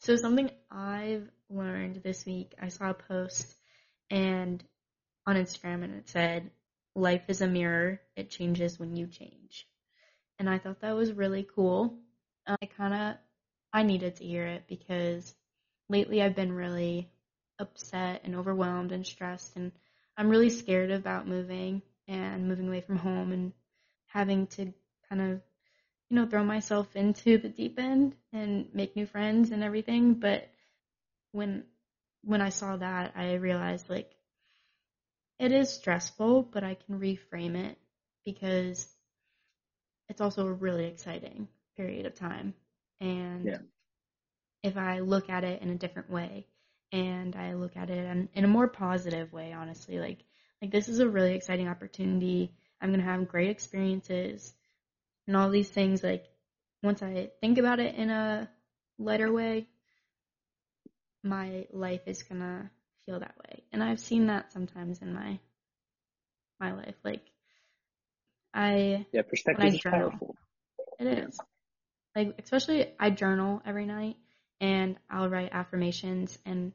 so 0.00 0.16
something 0.16 0.50
I've 0.70 1.28
learned 1.50 2.02
this 2.04 2.24
week, 2.24 2.54
I 2.60 2.68
saw 2.68 2.90
a 2.90 2.94
post 2.94 3.54
and 4.10 4.62
on 5.26 5.36
Instagram 5.36 5.82
and 5.82 5.94
it 5.96 6.08
said, 6.08 6.50
"Life 6.94 7.24
is 7.28 7.40
a 7.40 7.48
mirror. 7.48 8.00
It 8.16 8.30
changes 8.30 8.78
when 8.78 8.94
you 8.94 9.08
change," 9.08 9.66
and 10.38 10.48
I 10.48 10.58
thought 10.58 10.80
that 10.80 10.94
was 10.96 11.12
really 11.12 11.46
cool. 11.54 11.98
Um, 12.46 12.56
I 12.62 12.66
kind 12.66 12.94
of 12.94 13.16
I 13.72 13.82
needed 13.82 14.16
to 14.16 14.24
hear 14.24 14.46
it 14.46 14.64
because 14.68 15.34
lately 15.88 16.22
I've 16.22 16.36
been 16.36 16.52
really 16.52 17.10
upset 17.58 18.22
and 18.24 18.34
overwhelmed 18.36 18.92
and 18.92 19.06
stressed 19.06 19.56
and 19.56 19.72
I'm 20.16 20.28
really 20.28 20.50
scared 20.50 20.90
about 20.90 21.26
moving 21.28 21.82
and 22.08 22.48
moving 22.48 22.68
away 22.68 22.80
from 22.80 22.98
home 22.98 23.32
and 23.32 23.52
having 24.06 24.46
to 24.48 24.72
kind 25.08 25.20
of, 25.20 25.40
you 26.10 26.16
know, 26.16 26.26
throw 26.26 26.44
myself 26.44 26.94
into 26.96 27.38
the 27.38 27.48
deep 27.48 27.78
end 27.78 28.14
and 28.32 28.72
make 28.74 28.96
new 28.96 29.06
friends 29.06 29.50
and 29.50 29.62
everything. 29.64 30.14
But 30.14 30.48
when 31.32 31.64
when 32.22 32.40
I 32.40 32.50
saw 32.50 32.76
that, 32.76 33.12
I 33.16 33.34
realized 33.34 33.90
like 33.90 34.10
it 35.38 35.52
is 35.52 35.70
stressful, 35.74 36.42
but 36.42 36.64
I 36.64 36.74
can 36.74 36.98
reframe 37.00 37.56
it 37.56 37.78
because 38.24 38.93
it's 40.08 40.20
also 40.20 40.46
a 40.46 40.52
really 40.52 40.86
exciting 40.86 41.48
period 41.76 42.06
of 42.06 42.14
time. 42.14 42.54
And 43.00 43.52
Yeah. 43.52 43.58
if 44.62 44.76
I 44.76 45.00
look 45.00 45.28
at 45.30 45.44
it 45.44 45.62
in 45.62 45.70
a 45.70 45.76
different 45.76 46.10
way 46.10 46.46
and 46.92 47.34
I 47.36 47.54
look 47.54 47.76
at 47.76 47.90
it 47.90 48.04
in, 48.04 48.28
in 48.34 48.44
a 48.44 48.48
more 48.48 48.68
positive 48.68 49.32
way, 49.32 49.52
honestly, 49.52 49.98
like 49.98 50.24
like 50.62 50.70
this 50.70 50.88
is 50.88 51.00
a 51.00 51.08
really 51.08 51.34
exciting 51.34 51.68
opportunity. 51.68 52.52
I'm 52.80 52.90
gonna 52.90 53.02
have 53.04 53.28
great 53.28 53.50
experiences 53.50 54.54
and 55.26 55.36
all 55.36 55.50
these 55.50 55.68
things. 55.70 56.02
Like 56.02 56.26
once 56.82 57.02
I 57.02 57.30
think 57.40 57.58
about 57.58 57.80
it 57.80 57.94
in 57.96 58.10
a 58.10 58.48
lighter 58.98 59.32
way, 59.32 59.68
my 61.22 61.66
life 61.72 62.02
is 62.06 62.22
gonna 62.22 62.70
feel 63.06 63.20
that 63.20 63.36
way. 63.38 63.64
And 63.72 63.82
I've 63.82 64.00
seen 64.00 64.26
that 64.26 64.52
sometimes 64.52 65.00
in 65.02 65.12
my 65.12 65.38
my 66.60 66.72
life. 66.72 66.96
Like 67.04 67.22
I 68.54 69.06
Yeah, 69.12 69.22
perspective 69.22 69.74
is 69.74 69.80
journal. 69.80 70.10
powerful. 70.10 70.36
it 71.00 71.06
is. 71.06 71.40
Like 72.16 72.36
especially 72.42 72.92
I 72.98 73.10
journal 73.10 73.62
every 73.66 73.86
night 73.86 74.16
and 74.60 74.96
I'll 75.10 75.28
write 75.28 75.50
affirmations 75.52 76.38
and 76.46 76.72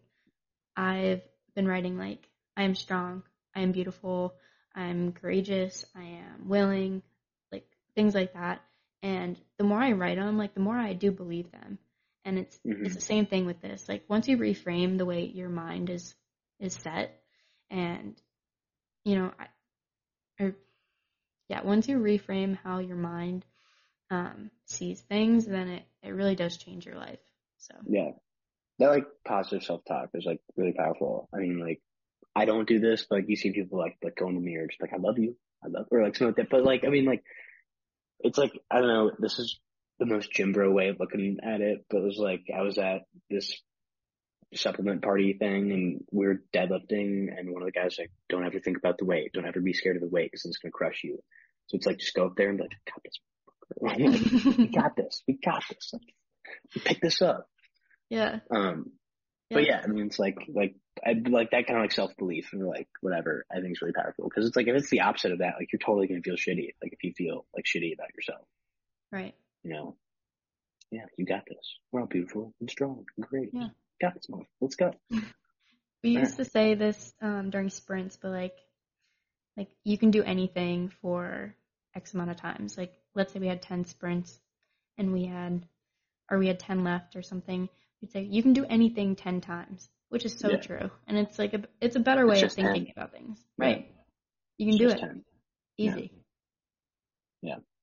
I've 0.75 1.21
been 1.55 1.67
writing 1.67 1.97
like 1.97 2.29
I 2.57 2.63
am 2.63 2.75
strong, 2.75 3.23
I 3.55 3.61
am 3.61 3.71
beautiful, 3.71 4.35
I'm 4.75 5.13
courageous, 5.13 5.85
I 5.95 6.03
am 6.03 6.49
willing, 6.49 7.03
like 7.51 7.65
things 7.95 8.15
like 8.15 8.33
that. 8.33 8.61
And 9.01 9.39
the 9.57 9.63
more 9.63 9.79
I 9.81 9.93
write 9.93 10.17
them, 10.17 10.37
like 10.37 10.53
the 10.53 10.59
more 10.61 10.77
I 10.77 10.93
do 10.93 11.11
believe 11.11 11.51
them. 11.51 11.79
And 12.25 12.37
it's 12.39 12.59
Mhm. 12.65 12.85
it's 12.85 12.95
the 12.95 13.01
same 13.01 13.25
thing 13.25 13.45
with 13.45 13.61
this. 13.61 13.87
Like 13.89 14.05
once 14.09 14.27
you 14.27 14.37
reframe 14.37 14.97
the 14.97 15.05
way 15.05 15.25
your 15.25 15.49
mind 15.49 15.89
is 15.89 16.15
is 16.59 16.73
set 16.75 17.21
and 17.71 18.21
you 19.05 19.15
know, 19.17 19.31
I, 19.39 19.47
or 20.43 20.55
yeah, 21.49 21.61
once 21.63 21.87
you 21.87 21.97
reframe 21.97 22.57
how 22.63 22.77
your 22.79 22.95
mind 22.95 23.43
um, 24.11 24.51
sees 24.65 25.01
things, 25.01 25.45
then 25.45 25.67
it, 25.67 25.83
it 26.03 26.11
really 26.11 26.35
does 26.35 26.57
change 26.57 26.85
your 26.85 26.95
life. 26.95 27.19
So 27.57 27.73
Yeah. 27.85 28.11
That 28.77 28.89
like 28.89 29.05
positive 29.25 29.63
self 29.63 29.81
talk 29.85 30.09
is 30.13 30.25
like 30.25 30.39
really 30.55 30.73
powerful. 30.73 31.27
I 31.33 31.39
mean, 31.39 31.59
like 31.59 31.81
I 32.35 32.45
don't 32.45 32.67
do 32.67 32.79
this, 32.79 33.05
but 33.09 33.17
like 33.17 33.25
you 33.29 33.35
see 33.35 33.51
people 33.51 33.77
like 33.77 33.97
like 34.01 34.15
go 34.15 34.29
in 34.29 34.35
the 34.35 34.41
mirror, 34.41 34.67
just 34.67 34.81
like 34.81 34.93
I 34.93 34.97
love 34.97 35.19
you, 35.19 35.35
I 35.63 35.67
love, 35.67 35.87
or 35.91 36.01
like 36.01 36.15
something 36.15 36.27
like 36.27 36.35
that. 36.37 36.49
But 36.49 36.63
like 36.63 36.85
I 36.85 36.89
mean, 36.89 37.05
like 37.05 37.23
it's 38.21 38.37
like 38.37 38.53
I 38.71 38.79
don't 38.79 38.87
know. 38.87 39.11
This 39.19 39.37
is 39.39 39.59
the 39.99 40.05
most 40.05 40.31
gym 40.31 40.53
Bro 40.53 40.71
way 40.71 40.89
of 40.89 40.99
looking 40.99 41.39
at 41.43 41.59
it, 41.59 41.85
but 41.89 41.97
it 41.97 42.03
was 42.03 42.17
like 42.17 42.45
I 42.55 42.61
was 42.61 42.77
at 42.77 43.01
this 43.29 43.61
supplement 44.55 45.01
party 45.01 45.33
thing 45.33 45.71
and 45.71 46.03
we 46.11 46.27
were 46.27 46.41
deadlifting, 46.53 47.37
and 47.37 47.51
one 47.51 47.61
of 47.61 47.67
the 47.67 47.71
guys 47.71 47.97
like, 47.99 48.11
"Don't 48.29 48.45
ever 48.45 48.59
think 48.59 48.77
about 48.77 48.97
the 48.97 49.05
weight. 49.05 49.31
Don't 49.33 49.45
ever 49.47 49.61
be 49.61 49.73
scared 49.73 49.95
of 49.95 50.01
the 50.01 50.07
weight 50.07 50.31
because 50.31 50.45
it's 50.45 50.57
gonna 50.57 50.71
crush 50.71 51.03
you." 51.03 51.21
So 51.67 51.77
it's 51.77 51.85
like 51.85 51.99
just 51.99 52.15
go 52.15 52.25
up 52.25 52.35
there 52.35 52.49
and 52.49 52.57
be 52.57 52.63
like, 52.63 52.77
"Got 52.85 53.03
this, 53.03 54.55
we 54.57 54.67
got 54.67 54.95
this, 54.95 55.23
we 55.27 55.33
got 55.33 55.63
this. 55.69 55.91
Like, 55.93 56.13
we 56.75 56.81
pick 56.81 57.01
this 57.01 57.21
up." 57.21 57.47
yeah, 58.09 58.39
Um, 58.49 58.91
but 59.51 59.65
yeah, 59.65 59.81
I 59.83 59.87
mean, 59.87 60.07
it's 60.07 60.19
like, 60.19 60.37
like, 60.47 60.75
I 61.05 61.13
like 61.27 61.51
that 61.51 61.65
kind 61.65 61.77
of 61.77 61.83
like 61.83 61.91
self 61.91 62.15
belief 62.17 62.49
and 62.53 62.65
like 62.65 62.87
whatever 63.01 63.45
I 63.51 63.61
think 63.61 63.71
is 63.71 63.81
really 63.81 63.93
powerful 63.93 64.25
because 64.25 64.47
it's 64.47 64.55
like 64.55 64.67
if 64.67 64.75
it's 64.75 64.89
the 64.89 65.01
opposite 65.01 65.31
of 65.31 65.39
that, 65.39 65.55
like 65.57 65.71
you're 65.71 65.79
totally 65.79 66.07
gonna 66.07 66.21
feel 66.21 66.35
shitty. 66.35 66.73
Like 66.81 66.93
if 66.93 67.03
you 67.03 67.13
feel 67.13 67.45
like 67.55 67.65
shitty 67.65 67.93
about 67.93 68.13
yourself, 68.15 68.45
right. 69.11 69.33
you 69.63 69.71
know, 69.71 69.95
yeah, 70.91 71.05
you 71.17 71.25
got 71.25 71.45
this. 71.47 71.77
We're 71.91 72.01
all 72.01 72.07
beautiful 72.07 72.53
and 72.59 72.69
strong 72.69 73.05
and 73.17 73.25
great. 73.25 73.49
Yeah. 73.53 73.69
Got 74.01 74.13
this, 74.15 74.29
mom. 74.29 74.45
Let's 74.61 74.75
go. 74.75 74.91
We 76.03 76.11
Yeah. 76.11 76.19
used 76.21 76.37
to 76.37 76.45
say 76.45 76.75
this 76.75 77.13
um, 77.21 77.49
during 77.49 77.69
sprints, 77.69 78.17
but 78.21 78.31
like, 78.31 78.57
like 79.57 79.69
you 79.83 79.97
can 79.97 80.11
do 80.11 80.23
anything 80.23 80.89
for 81.01 81.53
X 81.93 82.13
amount 82.13 82.31
of 82.31 82.37
times. 82.37 82.77
Like, 82.77 82.93
let's 83.15 83.33
say 83.33 83.39
we 83.39 83.47
had 83.47 83.61
ten 83.61 83.83
sprints, 83.85 84.39
and 84.97 85.11
we 85.11 85.25
had, 85.25 85.67
or 86.31 86.37
we 86.39 86.47
had 86.47 86.59
ten 86.59 86.83
left 86.83 87.15
or 87.17 87.21
something. 87.21 87.67
We'd 88.01 88.11
say 88.11 88.21
you 88.21 88.41
can 88.41 88.53
do 88.53 88.65
anything 88.65 89.17
ten 89.17 89.41
times, 89.41 89.89
which 90.07 90.23
is 90.23 90.37
so 90.37 90.51
Yeah. 90.51 90.57
true, 90.57 90.89
and 91.07 91.17
it's 91.17 91.37
like 91.37 91.53
a, 91.53 91.63
it's 91.81 91.97
a 91.97 91.99
better 91.99 92.25
way 92.25 92.37
of 92.37 92.41
just 92.43 92.55
10. 92.57 92.73
thinking 92.73 92.93
about 92.95 93.11
things, 93.11 93.37
Yeah. 93.57 93.65
right? 93.65 93.91
You 94.57 94.71
can 94.71 94.85
It's 94.85 94.93
do 94.93 94.97
it 94.97 95.01
10. 95.01 95.25
Yeah. 95.77 95.91
easy, 95.91 96.11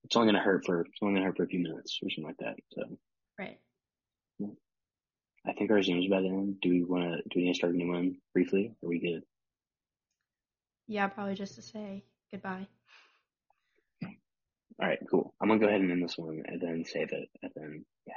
It's 0.06 0.14
only 0.14 0.28
gonna 0.32 0.44
hurt 0.44 0.64
for 0.64 0.82
it's 0.82 0.98
only 1.02 1.14
gonna 1.14 1.26
hurt 1.26 1.36
for 1.36 1.42
a 1.42 1.48
few 1.48 1.58
minutes 1.58 1.98
or 2.00 2.08
something 2.10 2.24
like 2.24 2.36
that. 2.38 2.54
So 2.72 2.96
right? 3.38 3.58
I 5.46 5.52
think 5.52 5.70
our 5.70 5.82
Zoom's 5.82 6.06
about 6.06 6.20
to 6.20 6.28
end. 6.28 6.60
Do 6.60 6.70
we 6.70 6.82
want 6.82 7.04
to 7.04 7.16
do 7.22 7.36
we 7.36 7.44
need 7.44 7.52
to 7.52 7.58
start 7.58 7.74
a 7.74 7.76
new 7.76 7.88
one 7.88 8.16
briefly? 8.32 8.74
Are 8.82 8.88
we 8.88 8.98
good? 8.98 9.22
Yeah, 10.88 11.08
probably 11.08 11.34
just 11.34 11.54
to 11.56 11.62
say 11.62 12.04
goodbye. 12.30 12.66
All 14.04 14.86
right, 14.86 14.98
cool. 15.10 15.34
I'm 15.40 15.48
gonna 15.48 15.60
go 15.60 15.66
ahead 15.66 15.80
and 15.80 15.90
end 15.90 16.02
this 16.02 16.18
one 16.18 16.42
and 16.46 16.60
then 16.60 16.84
save 16.84 17.12
it 17.12 17.28
and 17.42 17.52
then 17.54 17.84
yeah. 18.06 18.14